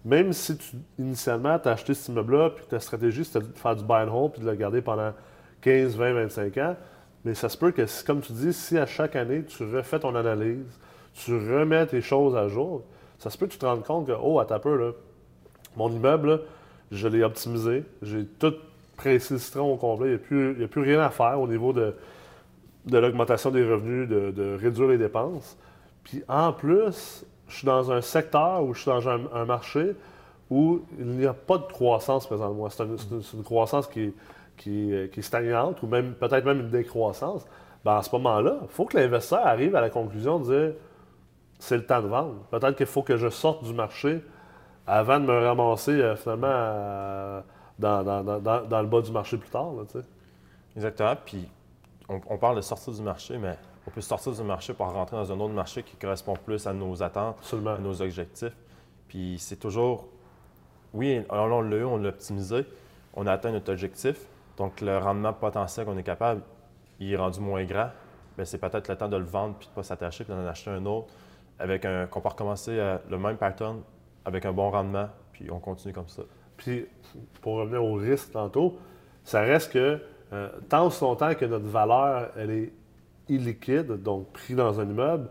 même 0.04 0.34
si 0.34 0.58
tu, 0.58 0.76
initialement, 0.98 1.60
tu 1.60 1.70
as 1.70 1.74
acheté 1.74 1.94
cet 1.94 2.10
immeuble-là, 2.10 2.52
puis 2.52 2.66
ta 2.66 2.80
stratégie, 2.80 3.24
c'était 3.24 3.46
de 3.46 3.54
faire 3.54 3.76
du 3.76 3.84
buy 3.84 4.04
and 4.04 4.14
hold, 4.14 4.34
puis 4.34 4.42
de 4.42 4.50
le 4.50 4.56
garder 4.56 4.82
pendant 4.82 5.14
15, 5.62 5.96
20, 5.96 6.14
25 6.14 6.58
ans, 6.58 6.76
mais 7.26 7.34
ça 7.36 7.50
se 7.50 7.58
peut 7.58 7.72
que, 7.72 7.86
comme 8.06 8.22
tu 8.22 8.34
dis, 8.34 8.54
si 8.54 8.78
à 8.78 8.86
chaque 8.86 9.16
année, 9.16 9.44
tu 9.44 9.64
refais 9.64 10.00
ton 10.00 10.16
analyse, 10.16 10.80
tu 11.14 11.34
remets 11.34 11.86
tes 11.88 12.02
choses 12.02 12.36
à 12.36 12.48
jour, 12.48 12.84
ça 13.20 13.30
se 13.30 13.38
peut 13.38 13.48
que 13.48 13.52
tu 13.54 13.58
te 13.58 13.66
rendes 13.66 13.84
compte 13.84 14.08
que, 14.08 14.14
oh, 14.20 14.40
à 14.40 14.46
ta 14.46 14.60
peu, 14.60 14.76
là, 14.76 14.92
mon 15.76 15.90
immeuble, 15.92 16.42
je 16.92 17.08
l'ai 17.08 17.24
optimisé, 17.24 17.84
j'ai 18.02 18.26
tout 18.26 18.54
pressé 18.98 19.36
le 19.56 19.62
au 19.62 19.76
complet, 19.78 20.20
il 20.32 20.38
n'y 20.58 20.64
a, 20.64 20.68
plus 20.68 20.82
rien 20.82 21.02
à 21.02 21.10
faire 21.10 21.40
au 21.40 21.48
niveau 21.48 21.74
de, 21.74 21.96
de 22.86 22.98
l'augmentation 22.98 23.52
des 23.52 23.64
revenus, 23.64 24.08
de, 24.08 24.58
réduire 24.60 24.90
les 24.90 24.98
dépenses. 24.98 25.58
Puis 26.04 26.24
en 26.28 26.52
plus, 26.54 27.26
je 27.48 27.56
suis 27.56 27.66
dans 27.66 27.92
un 27.92 28.02
secteur 28.02 28.64
où 28.64 28.74
je 28.74 28.82
suis 28.82 28.90
dans 28.90 29.08
un, 29.08 29.46
marché 29.46 29.96
où 30.50 30.82
il 31.00 31.06
n'y 31.06 31.26
a 31.26 31.34
pas 31.34 31.58
de 31.58 31.64
croissance 31.64 32.26
présentement. 32.26 32.70
C'est 32.70 32.84
une, 32.84 33.44
croissance 33.44 33.88
qui 33.88 34.02
est 34.02 34.14
qui, 34.62 34.94
est 34.94 35.22
stagnante 35.22 35.82
ou 35.82 35.88
même 35.88 36.14
peut-être 36.14 36.46
même 36.46 36.62
une 36.62 36.70
décroissance, 36.70 37.46
ben 37.84 37.98
à 37.98 38.04
ce 38.04 38.12
moment-là, 38.16 38.58
il 38.62 38.70
faut 38.70 38.86
que 38.86 38.98
l'investisseur 38.98 39.46
arrive 39.46 39.76
à 39.76 39.82
la 39.82 39.90
conclusion 39.90 40.40
de 40.40 40.44
dire 40.46 40.74
c'est 41.60 41.78
le 41.78 41.86
temps 41.86 42.02
de 42.02 42.08
vendre. 42.08 42.36
Peut-être 42.50 42.76
qu'il 42.76 42.86
faut 42.86 43.04
que 43.04 43.18
je 43.18 43.30
sorte 43.30 43.64
du 43.64 43.74
marché 43.74 44.22
avant 44.88 45.20
de 45.20 45.26
me 45.26 45.46
ramasser 45.46 45.92
euh, 45.92 46.16
finalement 46.16 46.48
euh, 46.50 47.42
dans, 47.80 48.02
le 48.02 48.88
bas 48.88 49.02
du 49.02 49.12
marché 49.12 49.38
plus 49.38 49.50
tard. 49.50 49.72
Exactement. 50.76 51.16
Puis 51.26 51.48
on, 52.10 52.38
parle 52.38 52.58
de 52.58 52.62
sortir 52.62 52.94
du 52.94 53.02
marché, 53.02 53.38
mais 53.38 53.58
on 53.88 53.92
peut 53.92 54.02
sortir 54.02 54.32
du 54.34 54.44
marché 54.44 54.74
pour 54.74 54.88
rentrer 54.88 55.18
dans 55.18 55.32
un 55.32 55.40
autre 55.40 55.54
marché 55.54 55.84
qui 55.84 55.96
correspond 55.96 56.36
plus 56.36 56.66
à 56.68 56.74
nos 56.74 57.02
attentes, 57.02 57.38
à 57.54 57.78
nos 57.78 58.02
objectifs. 58.02 58.56
Puis 59.08 59.38
c'est 59.40 59.58
toujours, 59.58 60.08
oui, 60.94 61.24
on 61.30 61.62
l'a 61.62 61.78
eu, 61.78 61.84
on 61.84 61.98
l'a 61.98 62.10
optimisé, 62.10 62.66
on 63.14 63.28
a 63.28 63.34
atteint 63.34 63.52
notre 63.52 63.72
objectif, 63.72 64.26
donc, 64.58 64.82
le 64.82 64.98
rendement 64.98 65.34
potentiel 65.34 65.86
qu'on 65.86 65.98
est 65.98 66.04
capable, 66.04 66.42
il 67.00 67.14
est 67.14 67.18
rendu 67.18 67.40
moins 67.40 67.64
grand. 67.66 67.90
mais 68.38 68.46
c'est 68.46 68.58
peut-être 68.58 68.88
le 68.88 68.96
temps 68.96 69.10
de 69.10 69.18
le 69.18 69.24
vendre 69.26 69.56
puis 69.58 69.68
de 69.68 69.72
ne 69.72 69.76
pas 69.76 69.84
s'attacher 69.84 70.24
puis 70.24 70.34
d'en 70.34 70.46
acheter 70.46 70.70
un 70.72 70.86
autre 70.86 71.14
avec 71.60 71.86
un 71.86 72.08
qu'on 72.08 72.22
peut 72.22 72.30
recommencer 72.30 72.72
euh, 72.72 72.98
le 73.10 73.18
même 73.18 73.38
pattern 73.38 73.82
avec 74.26 74.46
un 74.46 74.54
bon 74.54 74.70
rendement 74.72 75.10
puis 75.32 75.50
on 75.52 75.60
continue 75.60 75.94
comme 75.94 76.08
ça. 76.08 76.24
Puis, 76.58 76.86
pour 77.42 77.56
revenir 77.56 77.84
au 77.84 77.96
risque 77.96 78.32
tantôt, 78.32 78.78
ça 79.24 79.42
reste 79.42 79.72
que 79.74 80.00
euh, 80.34 80.50
tant 80.70 80.86
aussi 80.88 81.04
longtemps 81.04 81.34
que 81.34 81.46
notre 81.46 81.66
valeur, 81.66 82.30
elle 82.38 82.52
est 82.52 82.74
illiquide, 83.28 84.02
donc 84.04 84.32
pris 84.32 84.54
dans 84.54 84.80
un 84.80 84.86
immeuble, 84.88 85.28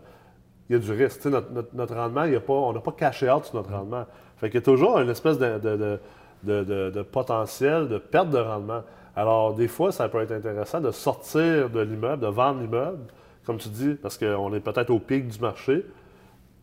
il 0.69 0.73
y 0.73 0.75
a 0.75 0.79
du 0.79 0.91
risque. 0.91 1.25
Notre, 1.25 1.73
notre, 1.73 1.95
rendement, 1.95 2.23
il 2.25 2.33
y 2.33 2.35
a 2.35 2.39
pas, 2.41 2.53
on 2.53 2.73
n'a 2.73 2.79
pas 2.79 2.91
caché 2.91 3.29
out 3.29 3.45
sur 3.45 3.55
notre 3.55 3.71
rendement. 3.71 4.05
Fait 4.37 4.49
qu'il 4.49 4.59
y 4.59 4.63
a 4.63 4.65
toujours 4.65 4.99
une 4.99 5.09
espèce 5.09 5.37
de 5.37 5.57
de, 5.57 6.63
de- 6.63 6.89
de 6.89 7.01
potentiel 7.01 7.87
de 7.87 7.97
perte 7.97 8.29
de 8.29 8.39
rendement. 8.39 8.81
Alors, 9.15 9.53
des 9.53 9.67
fois, 9.67 9.91
ça 9.91 10.07
peut 10.07 10.21
être 10.21 10.31
intéressant 10.31 10.79
de 10.79 10.91
sortir 10.91 11.69
de 11.69 11.81
l'immeuble, 11.81 12.21
de 12.21 12.27
vendre 12.27 12.61
l'immeuble, 12.61 12.99
comme 13.45 13.57
tu 13.57 13.69
dis, 13.69 13.95
parce 13.95 14.17
qu'on 14.17 14.53
est 14.53 14.59
peut-être 14.59 14.89
au 14.89 14.99
pic 14.99 15.27
du 15.27 15.39
marché. 15.39 15.85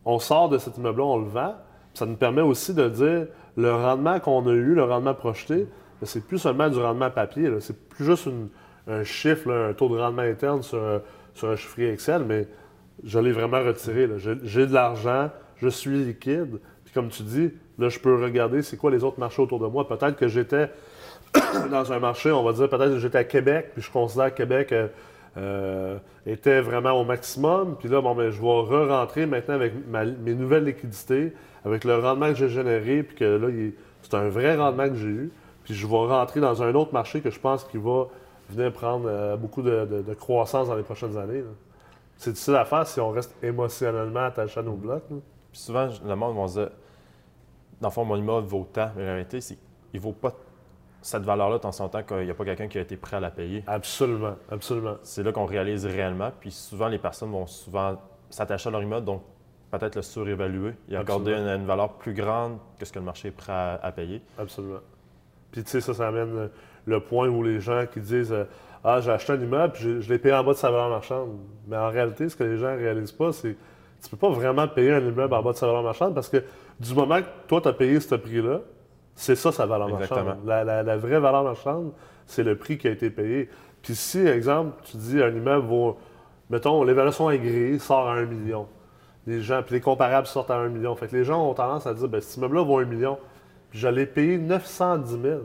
On 0.05 0.17
sort 0.19 0.49
de 0.49 0.57
cet 0.57 0.77
immeuble-là, 0.77 1.03
on 1.05 1.17
le 1.17 1.27
vend. 1.27 1.55
Ça 1.93 2.05
nous 2.05 2.15
permet 2.15 2.41
aussi 2.41 2.73
de 2.73 2.87
dire 2.89 3.27
le 3.57 3.73
rendement 3.73 4.19
qu'on 4.19 4.47
a 4.47 4.51
eu, 4.51 4.73
le 4.73 4.83
rendement 4.83 5.13
projeté, 5.13 5.67
c'est 6.03 6.25
plus 6.25 6.37
seulement 6.39 6.69
du 6.69 6.79
rendement 6.79 7.09
papier. 7.11 7.49
C'est 7.59 7.77
plus 7.89 8.05
juste 8.05 8.29
un 8.87 9.03
chiffre, 9.03 9.51
un 9.51 9.73
taux 9.73 9.89
de 9.89 9.99
rendement 9.99 10.21
interne 10.21 10.63
sur, 10.63 10.79
un- 10.81 11.55
chiffrier 11.55 11.91
Excel, 11.91 12.23
mais 12.27 12.47
je 13.03 13.19
l'ai 13.19 13.31
vraiment 13.31 13.63
retiré. 13.63 14.09
j'ai 14.43 14.65
de 14.67 14.73
l'argent, 14.73 15.29
je 15.57 15.67
suis 15.67 16.05
liquide. 16.05 16.59
Puis 16.85 16.93
comme 16.93 17.09
tu 17.09 17.23
dis, 17.23 17.51
là, 17.77 17.89
je 17.89 17.99
peux 17.99 18.15
regarder 18.21 18.61
c'est 18.61 18.77
quoi 18.77 18.91
les 18.91 19.03
autres 19.03 19.19
marchés 19.19 19.41
autour 19.41 19.59
de 19.59 19.67
moi. 19.67 19.87
Peut-être 19.87 20.15
que 20.15 20.27
j'étais 20.27 20.71
dans 21.71 21.91
un 21.91 21.99
marché, 21.99 22.31
on 22.31 22.43
va 22.43 22.53
dire, 22.53 22.69
peut-être 22.69 22.91
que 22.91 22.99
j'étais 22.99 23.17
à 23.17 23.23
Québec, 23.23 23.71
puis 23.73 23.81
je 23.81 23.91
considère 23.91 24.31
que 24.31 24.37
Québec 24.37 24.71
euh, 24.71 24.87
euh, 25.37 25.97
était 26.25 26.61
vraiment 26.61 26.91
au 26.91 27.03
maximum. 27.03 27.75
Puis 27.79 27.89
là, 27.89 28.01
bon, 28.01 28.15
ben, 28.15 28.31
je 28.31 28.41
vais 28.41 28.47
re-rentrer 28.47 29.25
maintenant 29.25 29.55
avec 29.55 29.73
mes 29.87 30.33
nouvelles 30.33 30.65
liquidités, 30.65 31.33
avec 31.65 31.83
le 31.83 31.97
rendement 31.99 32.29
que 32.29 32.35
j'ai 32.35 32.49
généré, 32.49 33.03
puis 33.03 33.15
que 33.15 33.25
là, 33.25 33.47
c'est 34.01 34.15
un 34.15 34.29
vrai 34.29 34.55
rendement 34.55 34.89
que 34.89 34.95
j'ai 34.95 35.07
eu. 35.07 35.31
Puis 35.63 35.73
je 35.73 35.85
vais 35.85 35.95
rentrer 35.95 36.39
dans 36.39 36.63
un 36.63 36.73
autre 36.73 36.93
marché 36.93 37.21
que 37.21 37.29
je 37.29 37.39
pense 37.39 37.63
qu'il 37.63 37.81
va 37.81 38.07
venir 38.49 38.73
prendre 38.73 39.07
euh, 39.07 39.37
beaucoup 39.37 39.61
de, 39.61 40.13
croissance 40.19 40.67
dans 40.67 40.75
les 40.75 40.83
prochaines 40.83 41.17
années. 41.17 41.43
C'est 42.17 42.31
difficile 42.31 42.55
à 42.55 42.65
faire 42.65 42.87
si 42.87 42.99
on 42.99 43.11
reste 43.11 43.35
émotionnellement 43.43 44.25
attaché 44.25 44.59
à 44.59 44.63
nos 44.63 44.73
blocs. 44.73 45.05
Puis 45.07 45.61
souvent, 45.61 45.87
le 46.05 46.15
monde 46.15 46.35
va 46.35 46.47
se 46.47 46.59
dire, 46.59 46.69
dans 47.79 47.87
le 47.87 47.93
fond, 47.93 48.03
mon 48.03 48.17
immeuble 48.17 48.47
vaut 48.47 48.67
tant. 48.71 48.89
Mais 48.95 49.05
la 49.05 49.13
réalité, 49.13 49.41
c'est 49.41 49.57
qu'il 49.91 49.99
vaut 49.99 50.11
pas 50.11 50.33
cette 51.01 51.23
valeur-là 51.23 51.59
tant 51.59 51.71
son 51.71 51.89
temps 51.89 52.03
qu'il 52.03 52.25
n'y 52.25 52.31
a 52.31 52.33
pas 52.33 52.45
quelqu'un 52.45 52.67
qui 52.67 52.77
a 52.77 52.81
été 52.81 52.97
prêt 52.97 53.17
à 53.17 53.19
la 53.19 53.31
payer. 53.31 53.63
Absolument, 53.67 54.35
absolument. 54.51 54.97
C'est 55.03 55.23
là 55.23 55.31
qu'on 55.31 55.45
réalise 55.45 55.85
réellement. 55.85 56.31
Puis 56.39 56.51
souvent, 56.51 56.87
les 56.87 56.97
personnes 56.97 57.31
vont 57.31 57.47
souvent 57.47 57.97
s'attacher 58.29 58.69
à 58.69 58.71
leur 58.71 58.83
immeuble, 58.83 59.05
donc 59.05 59.23
peut-être 59.71 59.95
le 59.95 60.01
surévaluer 60.01 60.73
et 60.89 60.95
accorder 60.95 61.33
une, 61.33 61.65
valeur 61.65 61.93
plus 61.93 62.13
grande 62.13 62.57
que 62.77 62.85
ce 62.85 62.91
que 62.91 62.99
le 62.99 63.05
marché 63.05 63.29
est 63.29 63.31
prêt 63.31 63.53
à, 63.53 63.79
à 63.81 63.91
payer. 63.91 64.21
Absolument. 64.37 64.79
Puis 65.51 65.63
tu 65.63 65.69
sais, 65.69 65.81
ça, 65.81 65.93
ça 65.93 66.07
amène 66.07 66.37
euh, 66.37 66.47
le 66.85 66.99
point 66.99 67.27
où 67.27 67.43
les 67.43 67.59
gens 67.59 67.85
qui 67.91 67.99
disent 67.99 68.31
euh, 68.31 68.45
Ah, 68.83 68.99
j'ai 69.01 69.11
acheté 69.11 69.33
un 69.33 69.41
immeuble, 69.41 69.73
puis 69.73 69.83
je, 69.83 70.01
je 70.01 70.09
l'ai 70.09 70.19
payé 70.19 70.35
en 70.35 70.43
bas 70.43 70.53
de 70.53 70.57
sa 70.57 70.69
valeur 70.69 70.89
marchande. 70.89 71.37
Mais 71.67 71.77
en 71.77 71.89
réalité, 71.89 72.29
ce 72.29 72.35
que 72.35 72.43
les 72.43 72.57
gens 72.57 72.71
ne 72.71 72.77
réalisent 72.77 73.11
pas, 73.11 73.31
c'est 73.31 73.53
que 73.53 73.57
tu 74.03 74.09
peux 74.09 74.17
pas 74.17 74.29
vraiment 74.29 74.67
payer 74.67 74.91
un 74.91 75.01
immeuble 75.01 75.33
en 75.33 75.41
bas 75.41 75.51
de 75.51 75.57
sa 75.57 75.67
valeur 75.67 75.83
marchande 75.83 76.13
parce 76.13 76.29
que 76.29 76.43
du 76.79 76.93
moment 76.93 77.19
que 77.21 77.27
toi, 77.47 77.61
tu 77.61 77.67
as 77.67 77.73
payé 77.73 77.99
ce 77.99 78.15
prix-là, 78.15 78.61
c'est 79.21 79.35
ça 79.35 79.51
sa 79.51 79.65
valeur 79.65 79.89
Exactement. 79.89 80.23
marchande. 80.23 80.45
La, 80.47 80.63
la- 80.63 80.83
la 80.83 80.97
vraie 80.97 81.19
valeur 81.19 81.43
marchande, 81.43 81.91
c'est 82.25 82.43
le 82.43 82.55
prix 82.57 82.77
qui 82.77 82.87
a 82.87 82.91
été 82.91 83.09
payé. 83.09 83.49
Puis 83.81 83.95
si, 83.95 84.19
exemple, 84.25 84.71
tu 84.83 84.97
dis 84.97 85.21
un 85.21 85.29
immeuble 85.29 85.65
vaut, 85.67 85.97
mettons, 86.49 86.83
l'évaluation 86.83 87.27
agréée 87.27 87.79
sort 87.79 88.07
à 88.07 88.13
1 88.13 88.25
million. 88.25 88.67
Les 89.27 89.41
gens, 89.41 89.61
puis 89.63 89.75
les 89.75 89.81
comparables 89.81 90.25
sortent 90.27 90.51
à 90.51 90.55
1 90.57 90.69
million. 90.69 90.95
Fait 90.95 91.07
que 91.07 91.15
les 91.15 91.23
gens 91.25 91.45
ont 91.49 91.53
tendance 91.53 91.85
à 91.85 91.93
dire, 91.93 92.07
ben, 92.07 92.21
cet 92.21 92.37
immeuble-là 92.37 92.63
vaut 92.63 92.79
1 92.79 92.85
million. 92.85 93.17
Puis 93.69 93.79
je 93.79 93.87
l'ai 93.89 94.05
payé 94.05 94.37
910 94.37 95.21
000. 95.21 95.39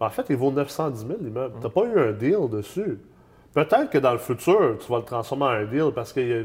En 0.00 0.10
fait, 0.10 0.26
il 0.28 0.36
vaut 0.36 0.50
910 0.50 1.06
000 1.06 1.18
l'immeuble. 1.22 1.54
Tu 1.58 1.62
n'as 1.64 1.70
pas 1.70 1.84
eu 1.84 1.98
un 1.98 2.12
deal 2.12 2.50
dessus. 2.50 2.98
Peut-être 3.54 3.88
que 3.88 3.98
dans 3.98 4.12
le 4.12 4.18
futur, 4.18 4.76
tu 4.78 4.90
vas 4.92 4.98
le 4.98 5.04
transformer 5.04 5.44
en 5.44 5.48
un 5.48 5.64
deal 5.64 5.90
parce 5.94 6.12
qu'il 6.12 6.30
a 6.32 6.42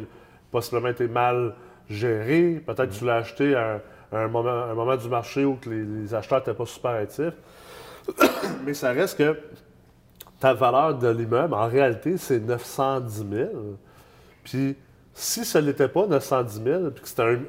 possiblement 0.52 0.88
été 0.90 1.08
mal 1.08 1.56
géré. 1.90 2.62
Peut-être 2.66 2.90
que 2.90 2.94
tu 2.96 3.06
l'as 3.06 3.16
acheté 3.18 3.54
à 3.56 3.74
un, 3.74 3.76
à 3.76 3.80
un 4.12 4.28
moment, 4.28 4.50
un 4.50 4.74
moment 4.74 4.96
du 4.96 5.08
marché 5.08 5.46
où 5.46 5.58
les, 5.66 5.84
les 5.84 6.14
acheteurs 6.14 6.40
n'étaient 6.40 6.54
pas 6.54 6.66
super 6.66 6.92
actifs. 6.92 7.34
Mais 8.66 8.74
ça 8.74 8.92
reste 8.92 9.18
que 9.18 9.38
ta 10.40 10.54
valeur 10.54 10.98
de 10.98 11.08
l'immeuble, 11.08 11.54
en 11.54 11.68
réalité, 11.68 12.18
c'est 12.18 12.40
910 12.40 13.26
000. 13.30 13.50
Puis 14.44 14.76
si 15.14 15.46
ce 15.46 15.58
n'était 15.58 15.88
pas 15.88 16.08
910 16.08 16.64
000, 16.64 16.90
puis 16.92 17.04
que 17.04 17.08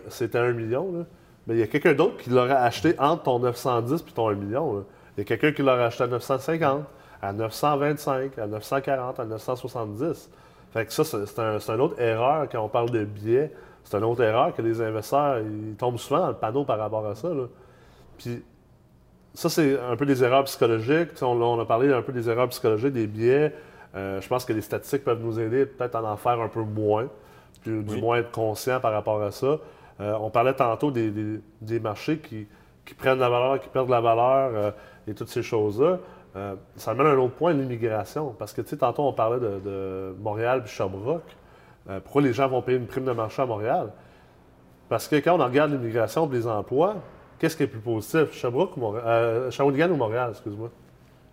c'était 0.08 0.38
un, 0.38 0.44
un 0.44 0.52
million, 0.52 0.92
là, 0.92 1.04
ben, 1.46 1.54
il 1.54 1.60
y 1.60 1.62
a 1.62 1.66
quelqu'un 1.66 1.94
d'autre 1.94 2.18
qui 2.18 2.30
l'aurait 2.30 2.52
acheté 2.52 2.94
entre 2.98 3.24
ton 3.24 3.38
910 3.40 4.02
puis 4.02 4.12
ton 4.12 4.28
1 4.28 4.34
million. 4.34 4.84
Il 5.16 5.20
y 5.20 5.22
a 5.22 5.24
quelqu'un 5.24 5.52
qui 5.52 5.62
l'aurait 5.62 5.84
acheté 5.84 6.04
à 6.04 6.06
950, 6.06 6.84
à 7.20 7.32
925, 7.32 8.38
à 8.38 8.46
940, 8.46 9.20
à 9.20 9.24
970. 9.24 10.30
Fait 10.72 10.86
que 10.86 10.92
ça, 10.92 11.04
c'est 11.04 11.38
un, 11.38 11.58
c'est 11.58 11.72
une 11.72 11.80
autre 11.80 12.00
erreur 12.00 12.46
quand 12.50 12.60
on 12.64 12.68
parle 12.68 12.90
de 12.90 13.04
biais. 13.04 13.52
C'est 13.84 13.96
une 13.98 14.04
autre 14.04 14.22
erreur 14.22 14.54
que 14.54 14.62
les 14.62 14.80
investisseurs 14.80 15.38
ils 15.40 15.74
tombent 15.76 15.98
souvent 15.98 16.20
dans 16.20 16.28
le 16.28 16.34
panneau 16.34 16.64
par 16.64 16.78
rapport 16.78 17.06
à 17.06 17.14
ça. 17.14 17.28
là. 17.28 17.44
Puis 18.18 18.42
ça, 19.34 19.48
c'est 19.48 19.78
un 19.80 19.96
peu 19.96 20.06
des 20.06 20.22
erreurs 20.22 20.44
psychologiques. 20.44 21.10
On, 21.22 21.40
on 21.40 21.60
a 21.60 21.64
parlé 21.64 21.92
un 21.92 22.02
peu 22.02 22.12
des 22.12 22.28
erreurs 22.28 22.48
psychologiques, 22.48 22.92
des 22.92 23.06
biais. 23.06 23.54
Euh, 23.94 24.20
je 24.20 24.28
pense 24.28 24.44
que 24.44 24.52
les 24.52 24.60
statistiques 24.62 25.04
peuvent 25.04 25.22
nous 25.22 25.38
aider 25.40 25.66
peut-être 25.66 25.96
à 25.96 26.02
en 26.02 26.16
faire 26.16 26.40
un 26.40 26.48
peu 26.48 26.62
moins, 26.62 27.08
puis 27.62 27.82
du 27.82 28.00
moins 28.00 28.16
être 28.18 28.30
conscient 28.30 28.80
par 28.80 28.92
rapport 28.92 29.22
à 29.22 29.30
ça. 29.30 29.58
Euh, 30.00 30.14
on 30.20 30.30
parlait 30.30 30.54
tantôt 30.54 30.90
des, 30.90 31.10
des- 31.10 31.40
des 31.60 31.80
marchés 31.80 32.18
qui, 32.18 32.46
qui 32.86 32.94
prennent 32.94 33.18
la 33.18 33.28
valeur, 33.28 33.60
qui 33.60 33.68
perdent 33.68 33.90
la 33.90 34.00
valeur 34.00 34.50
euh, 34.54 34.70
et 35.06 35.14
toutes 35.14 35.28
ces 35.28 35.42
choses-là. 35.42 35.98
Ça 36.76 36.92
amène 36.92 37.08
un 37.08 37.18
autre 37.18 37.34
point, 37.34 37.52
l'immigration. 37.52 38.34
Parce 38.38 38.54
que, 38.54 38.62
tu 38.62 38.68
sais, 38.70 38.78
tantôt, 38.78 39.02
on 39.02 39.12
parlait 39.12 39.38
de, 39.38 39.60
de 39.62 40.14
Montréal 40.18 40.62
puis 40.64 40.72
Sherbrooke. 40.72 41.20
Euh, 41.88 42.00
pourquoi 42.00 42.22
les 42.22 42.32
gens 42.32 42.48
vont 42.48 42.62
payer 42.62 42.78
une 42.78 42.86
prime 42.86 43.04
de 43.04 43.12
marché 43.12 43.42
à 43.42 43.46
Montréal? 43.46 43.92
Parce 44.88 45.08
que 45.08 45.16
quand 45.16 45.38
on 45.40 45.44
regarde 45.44 45.72
l'immigration 45.72 46.28
et 46.30 46.34
les 46.34 46.46
emplois, 46.46 46.96
qu'est-ce 47.38 47.56
qui 47.56 47.62
est 47.64 47.66
plus 47.68 47.80
positif? 47.80 48.32
Sherbrooke 48.32 48.76
ou 48.76 48.80
Montréal? 48.80 49.04
Euh, 49.06 49.50
Shawinigan 49.50 49.90
ou 49.90 49.96
Montréal, 49.96 50.30
excuse-moi? 50.30 50.70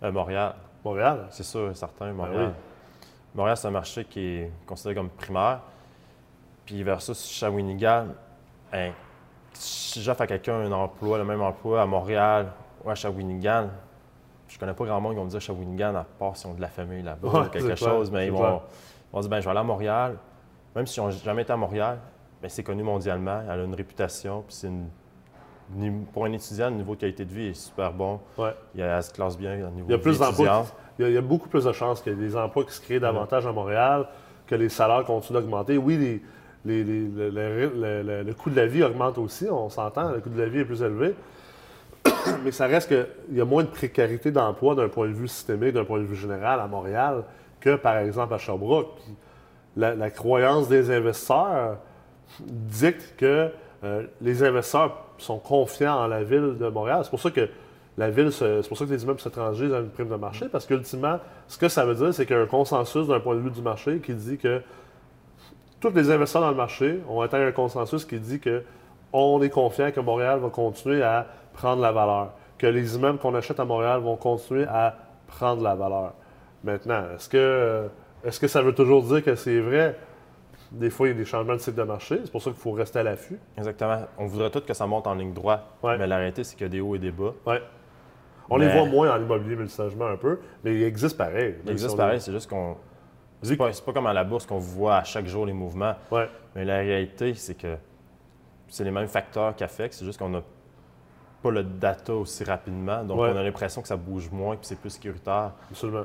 Euh, 0.02 0.10
Montréal, 0.12 0.54
Montréal? 0.84 1.26
c'est 1.30 1.42
sûr, 1.44 1.70
certain, 1.76 2.06
Ben 2.06 2.12
Montréal. 2.14 2.46
oui. 2.48 3.06
Montréal, 3.34 3.56
c'est 3.56 3.68
un 3.68 3.72
marché 3.72 4.04
qui 4.04 4.20
est 4.20 4.50
considéré 4.66 4.94
comme 4.96 5.10
primaire. 5.10 5.60
Puis 6.66 6.82
versus 6.82 7.28
Shawinigan, 7.30 8.06
hein, 8.72 8.90
si 9.52 10.02
j'offre 10.02 10.22
à 10.22 10.26
quelqu'un 10.26 10.54
un 10.60 10.72
emploi, 10.72 11.18
le 11.18 11.24
même 11.24 11.40
emploi 11.42 11.82
à 11.82 11.86
Montréal 11.86 12.46
ou 12.84 12.90
à 12.90 12.94
Shawinigan, 12.94 13.68
je 14.48 14.58
connais 14.58 14.72
pas 14.74 14.84
grand 14.84 15.00
monde 15.00 15.12
qui 15.12 15.18
va 15.18 15.24
me 15.24 15.30
dire 15.30 15.40
Shawinigan, 15.40 15.94
à 15.94 16.04
part 16.18 16.36
s'ils 16.36 16.50
ont 16.50 16.54
de 16.54 16.60
la 16.60 16.68
famille 16.68 17.02
là-bas 17.02 17.28
Ouais, 17.28 17.40
ou 17.46 17.50
quelque 17.50 17.64
clair, 17.66 17.76
chose, 17.76 18.10
mais 18.10 18.26
ils 18.26 18.32
vont, 18.32 18.38
ils 18.38 19.12
vont 19.12 19.20
dire 19.20 19.30
ben, 19.30 19.40
je 19.40 19.44
vais 19.44 19.50
aller 19.50 19.60
à 19.60 19.64
Montréal. 19.64 20.16
Même 20.76 20.86
s'ils 20.86 21.02
n'ont 21.02 21.10
jamais 21.10 21.42
été 21.42 21.52
à 21.52 21.56
Montréal, 21.56 21.98
ben, 22.42 22.48
c'est 22.48 22.62
connu 22.62 22.82
mondialement, 22.82 23.40
elle 23.44 23.60
a 23.60 23.64
une 23.64 23.74
réputation, 23.74 24.42
puis 24.46 24.54
c'est 24.56 24.68
une, 24.68 26.04
pour 26.12 26.24
un 26.24 26.32
étudiant, 26.32 26.70
le 26.70 26.76
niveau 26.76 26.94
de 26.94 27.00
qualité 27.00 27.24
de 27.24 27.32
vie 27.32 27.46
est 27.48 27.54
super 27.54 27.92
bon. 27.92 28.18
Ouais. 28.38 28.54
Il, 28.74 28.80
elle 28.80 29.02
se 29.02 29.12
classe 29.12 29.36
bien 29.38 29.52
au 29.66 29.70
niveau 29.70 29.86
Il 29.88 29.90
y 29.90 29.94
a 29.94 29.98
de 29.98 30.02
plus 30.02 30.18
d'emplois. 30.18 30.66
Il 30.98 31.02
y, 31.02 31.04
a, 31.06 31.08
il 31.10 31.14
y 31.14 31.18
a 31.18 31.22
beaucoup 31.22 31.48
plus 31.48 31.64
de 31.64 31.72
chances 31.72 32.00
qu'il 32.02 32.12
y 32.12 32.16
ait 32.16 32.18
des 32.18 32.36
emplois 32.36 32.64
qui 32.64 32.72
se 32.72 32.80
créent 32.80 33.00
davantage 33.00 33.46
à 33.46 33.52
Montréal, 33.52 34.06
que 34.46 34.54
les 34.54 34.68
salaires 34.68 35.04
continuent 35.04 35.38
d'augmenter. 35.38 35.76
Oui, 35.78 35.96
les- 35.96 36.22
les- 36.64 36.84
les- 36.84 38.22
le, 38.24 38.34
coût 38.34 38.50
de 38.50 38.56
la 38.56 38.66
vie 38.66 38.82
augmente 38.82 39.16
aussi, 39.18 39.46
on 39.50 39.68
s'entend, 39.70 40.10
le 40.10 40.20
coût 40.20 40.28
de 40.28 40.40
la 40.40 40.48
vie 40.48 40.58
est 40.60 40.64
plus 40.64 40.82
élevé. 40.82 41.14
Mais 42.44 42.52
ça 42.52 42.66
reste 42.66 42.88
qu'il 42.88 43.36
y 43.36 43.40
a 43.40 43.44
moins 43.44 43.62
de 43.62 43.68
précarité 43.68 44.30
d'emploi 44.30 44.74
d'un 44.74 44.88
point 44.88 45.06
de 45.08 45.12
vue 45.12 45.28
systémique, 45.28 45.72
d'un 45.74 45.84
point 45.84 45.98
de 45.98 46.04
vue 46.04 46.16
général 46.16 46.60
à 46.60 46.66
Montréal 46.66 47.24
que 47.60 47.76
par 47.76 47.96
exemple 47.98 48.34
à 48.34 48.38
Sherbrooke. 48.38 48.96
Puis 48.96 49.14
la, 49.76 50.10
croyance 50.10 50.68
des 50.68 50.90
investisseurs 50.90 51.76
dicte 52.40 53.14
que 53.16 53.50
euh, 53.84 54.02
les 54.20 54.42
investisseurs 54.42 54.96
sont 55.18 55.38
confiants 55.38 55.96
en 55.96 56.06
la 56.06 56.22
ville 56.22 56.56
de 56.58 56.68
Montréal. 56.68 57.00
C'est 57.04 57.10
pour 57.10 57.20
ça 57.20 57.30
que 57.30 57.48
la 57.98 58.10
ville, 58.10 58.32
se- 58.32 58.62
c'est 58.62 58.68
pour 58.68 58.78
ça 58.78 58.84
que 58.84 58.90
les 58.90 59.02
immeubles 59.02 59.20
s'étrangers 59.20 59.66
ont 59.72 59.80
une 59.80 59.90
prime 59.90 60.08
de 60.08 60.16
marché, 60.16 60.46
parce 60.50 60.66
qu'ultimement, 60.66 61.18
ce 61.48 61.58
que 61.58 61.68
ça 61.68 61.84
veut 61.84 61.94
dire, 61.94 62.14
c'est 62.14 62.24
qu'il 62.26 62.36
y 62.36 62.38
a 62.38 62.42
un 62.42 62.46
consensus 62.46 63.06
d'un 63.06 63.20
point 63.20 63.34
de 63.34 63.40
vue 63.40 63.50
du 63.50 63.62
marché 63.62 63.98
qui 63.98 64.14
dit 64.14 64.38
que 64.38 64.62
tous 65.80 65.90
les 65.90 66.10
investisseurs 66.10 66.42
dans 66.42 66.50
le 66.50 66.56
marché 66.56 67.00
ont 67.08 67.20
atteint 67.20 67.44
un 67.46 67.52
consensus 67.52 68.04
qui 68.04 68.18
dit 68.18 68.38
que 68.40 68.62
on 69.12 69.42
est 69.42 69.50
confiant 69.50 69.90
que 69.90 70.00
Montréal 70.00 70.38
va 70.38 70.50
continuer 70.50 71.02
à 71.02 71.26
prendre 71.52 71.82
la 71.82 71.90
valeur, 71.90 72.30
que 72.58 72.66
les 72.66 72.94
immeubles 72.96 73.18
qu'on 73.18 73.34
achète 73.34 73.58
à 73.58 73.64
Montréal 73.64 74.00
vont 74.00 74.16
continuer 74.16 74.66
à 74.68 74.94
prendre 75.26 75.62
la 75.62 75.74
valeur. 75.74 76.12
Maintenant, 76.62 77.02
est-ce 77.16 77.28
que, 77.28 77.88
est-ce 78.24 78.40
que 78.40 78.48
ça 78.48 78.62
veut 78.62 78.74
toujours 78.74 79.02
dire 79.02 79.22
que 79.24 79.34
c'est 79.34 79.60
vrai? 79.60 79.96
Des 80.72 80.90
fois, 80.90 81.08
il 81.08 81.10
y 81.12 81.14
a 81.14 81.16
des 81.16 81.24
changements 81.24 81.54
de 81.54 81.58
cycle 81.58 81.78
de 81.78 81.82
marché. 81.82 82.20
C'est 82.24 82.30
pour 82.30 82.42
ça 82.42 82.50
qu'il 82.50 82.60
faut 82.60 82.70
rester 82.72 83.00
à 83.00 83.02
l'affût. 83.02 83.38
Exactement. 83.56 84.02
On 84.18 84.26
voudrait 84.26 84.50
tout 84.50 84.60
que 84.60 84.72
ça 84.74 84.86
monte 84.86 85.06
en 85.06 85.14
ligne 85.14 85.32
droite, 85.32 85.64
Ouais. 85.82 85.98
mais 85.98 86.06
la 86.06 86.16
réalité, 86.18 86.44
c'est 86.44 86.54
qu'il 86.54 86.64
y 86.64 86.66
a 86.66 86.68
des 86.70 86.80
hauts 86.80 86.94
et 86.94 86.98
des 87.00 87.10
bas. 87.10 87.32
Ouais. 87.46 87.60
On 88.48 88.58
Mais- 88.58 88.66
les 88.66 88.72
voit 88.72 88.86
moins 88.88 89.16
en 89.16 89.20
immobilier 89.20 89.56
multilogement 89.56 90.06
un 90.06 90.16
peu, 90.16 90.38
mais 90.64 90.74
il 90.74 90.82
existe 90.84 91.16
pareil. 91.16 91.56
Il 91.64 91.70
existe 91.70 91.90
Si 91.90 91.94
on 91.94 91.98
pareil, 91.98 92.20
c'est 92.20 92.32
juste 92.32 92.48
qu'on. 92.48 92.76
C'est 93.42 93.56
pas, 93.56 93.92
comme 93.94 94.06
à 94.06 94.12
la 94.12 94.22
bourse 94.22 94.44
qu'on 94.46 94.58
voit 94.58 94.96
à 94.96 95.04
chaque 95.04 95.26
jour 95.26 95.46
les 95.46 95.52
mouvements, 95.54 95.94
Ouais. 96.10 96.28
mais 96.54 96.64
la 96.64 96.76
réalité, 96.78 97.32
c'est 97.34 97.54
que 97.54 97.76
c'est 98.68 98.84
les 98.84 98.90
mêmes 98.90 99.08
facteurs 99.08 99.56
qui 99.56 99.64
affectent, 99.64 99.94
c'est 99.94 100.04
juste 100.04 100.18
qu'on 100.18 100.28
n'a 100.28 100.42
pas 101.42 101.50
le 101.50 101.62
data 101.64 102.12
aussi 102.14 102.44
rapidement, 102.44 103.02
donc 103.02 103.18
Ouais. 103.18 103.30
on 103.32 103.36
a 103.36 103.42
l'impression 103.42 103.80
que 103.82 103.88
ça 103.88 103.96
bouge 103.96 104.30
moins 104.30 104.56
puis 104.56 104.66
c'est 104.66 104.78
plus 104.78 104.90
sécuritaire. 104.90 105.52
Absolument. 105.70 106.04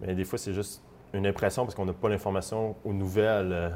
Mais 0.00 0.14
des 0.14 0.24
fois, 0.24 0.38
c'est 0.38 0.52
juste 0.52 0.82
une 1.14 1.26
impression 1.26 1.64
parce 1.64 1.74
qu'on 1.74 1.84
n'a 1.86 1.92
pas 1.92 2.08
l'information 2.08 2.76
aux 2.84 2.92
nouvelles 2.92 3.52
euh, 3.52 3.68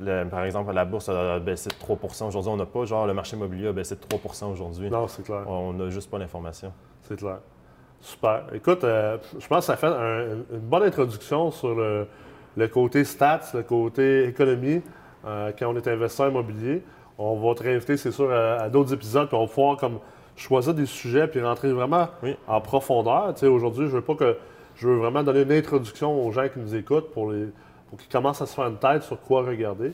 le- 0.00 0.24
par 0.28 0.44
exemple, 0.44 0.72
la 0.72 0.84
bourse 0.84 1.08
a 1.08 1.40
baissé 1.40 1.68
de 1.70 1.74
3 1.74 1.98
Aujourd'hui, 2.28 2.52
on 2.52 2.56
n'a 2.56 2.66
pas, 2.66 2.84
genre, 2.84 3.06
le 3.06 3.14
marché 3.14 3.36
immobilier 3.36 3.66
a 3.68 3.72
baissé 3.72 3.96
de 3.96 4.00
3 4.00 4.48
aujourd'hui. 4.48 4.90
Non, 4.90 5.08
c'est 5.08 5.24
clair. 5.24 5.42
On 5.48 5.72
n'a 5.72 5.88
juste 5.90 6.08
pas 6.08 6.18
l'information. 6.18 6.72
C'est 7.02 7.16
clair. 7.18 7.38
Super. 8.00 8.44
Écoute, 8.54 8.84
euh, 8.84 9.18
je 9.40 9.46
pense 9.48 9.58
que 9.60 9.64
ça 9.64 9.76
fait 9.76 9.88
un- 9.88 10.36
une 10.52 10.60
bonne 10.60 10.84
introduction 10.84 11.50
sur 11.50 11.74
le, 11.74 12.06
le 12.56 12.68
côté 12.68 13.02
stats, 13.02 13.40
le 13.54 13.64
côté 13.64 14.28
économie, 14.28 14.82
euh, 15.26 15.50
quand 15.58 15.66
on 15.66 15.76
est 15.76 15.88
investisseur 15.88 16.28
immobilier. 16.28 16.84
On 17.18 17.34
va 17.36 17.54
te 17.56 17.64
réinviter, 17.64 17.96
c'est 17.96 18.12
sûr, 18.12 18.30
à, 18.30 18.54
à 18.62 18.68
d'autres 18.68 18.94
épisodes, 18.94 19.26
puis 19.26 19.36
on 19.36 19.46
va 19.46 19.48
pouvoir 19.52 19.76
comme 19.78 19.98
choisir 20.36 20.74
des 20.74 20.86
sujets 20.86 21.26
puis 21.26 21.42
rentrer 21.42 21.72
vraiment 21.72 22.06
Oui. 22.22 22.36
en 22.46 22.60
profondeur. 22.60 23.34
Tu 23.34 23.40
sais, 23.40 23.46
aujourd'hui, 23.48 23.86
je 23.88 23.96
veux 23.96 24.02
pas 24.02 24.14
que 24.14 24.36
je 24.78 24.88
veux 24.88 24.96
vraiment 24.96 25.22
donner 25.22 25.42
une 25.42 25.52
introduction 25.52 26.26
aux 26.26 26.32
gens 26.32 26.48
qui 26.48 26.58
nous 26.58 26.74
écoutent 26.74 27.12
pour 27.12 27.30
les 27.30 27.48
pour 27.88 27.98
qu'ils 27.98 28.10
commencent 28.10 28.42
à 28.42 28.46
se 28.46 28.54
faire 28.54 28.66
une 28.66 28.76
tête 28.76 29.02
sur 29.02 29.20
quoi 29.20 29.42
regarder. 29.42 29.92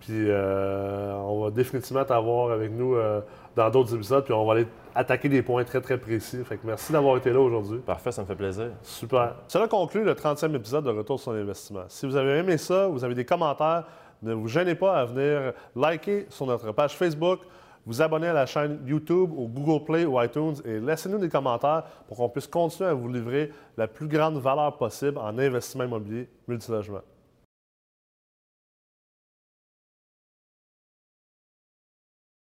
Puis 0.00 0.28
euh, 0.28 1.14
on 1.14 1.44
va 1.44 1.50
définitivement 1.50 2.04
t'avoir 2.04 2.52
avec 2.52 2.70
nous 2.70 2.94
euh, 2.94 3.20
dans 3.56 3.70
d'autres 3.70 3.94
épisodes, 3.94 4.24
puis 4.24 4.34
on 4.34 4.44
va 4.44 4.54
aller 4.54 4.66
attaquer 4.94 5.28
des 5.28 5.42
points 5.42 5.64
très 5.64 5.80
très 5.80 5.98
précis. 5.98 6.42
Fait 6.44 6.56
que 6.56 6.66
merci 6.66 6.92
d'avoir 6.92 7.16
été 7.16 7.30
là 7.32 7.40
aujourd'hui. 7.40 7.78
Parfait, 7.78 8.12
ça 8.12 8.22
me 8.22 8.26
fait 8.26 8.34
plaisir. 8.34 8.70
Super. 8.82 9.36
Cela 9.48 9.66
conclut 9.66 10.04
le 10.04 10.12
30e 10.12 10.54
épisode 10.54 10.84
de 10.84 10.90
Retour 10.90 11.18
sur 11.18 11.32
l'investissement. 11.32 11.84
Si 11.88 12.06
vous 12.06 12.16
avez 12.16 12.38
aimé 12.38 12.58
ça, 12.58 12.86
vous 12.88 13.02
avez 13.02 13.14
des 13.14 13.24
commentaires, 13.24 13.84
ne 14.22 14.34
vous 14.34 14.48
gênez 14.48 14.74
pas 14.74 14.98
à 14.98 15.04
venir 15.04 15.52
liker 15.74 16.26
sur 16.28 16.46
notre 16.46 16.72
page 16.72 16.96
Facebook, 16.96 17.40
vous 17.86 18.00
abonner 18.00 18.28
à 18.28 18.32
la 18.32 18.46
chaîne 18.46 18.80
YouTube, 18.86 19.30
au 19.36 19.46
Google 19.46 19.84
Play 19.84 20.04
ou 20.04 20.20
iTunes 20.22 20.54
et 20.64 20.80
laissez-nous 20.80 21.18
des 21.18 21.28
commentaires 21.28 21.84
pour 22.08 22.16
qu'on 22.16 22.28
puisse 22.28 22.46
continuer 22.46 22.90
à 22.90 22.94
vous 22.94 23.08
livrer 23.08 23.50
la 23.76 23.86
plus 23.86 24.08
grande 24.08 24.38
valeur 24.38 24.76
possible 24.76 25.18
en 25.18 25.38
investissement 25.38 25.84
immobilier 25.84 26.28
multilogement. 26.48 27.02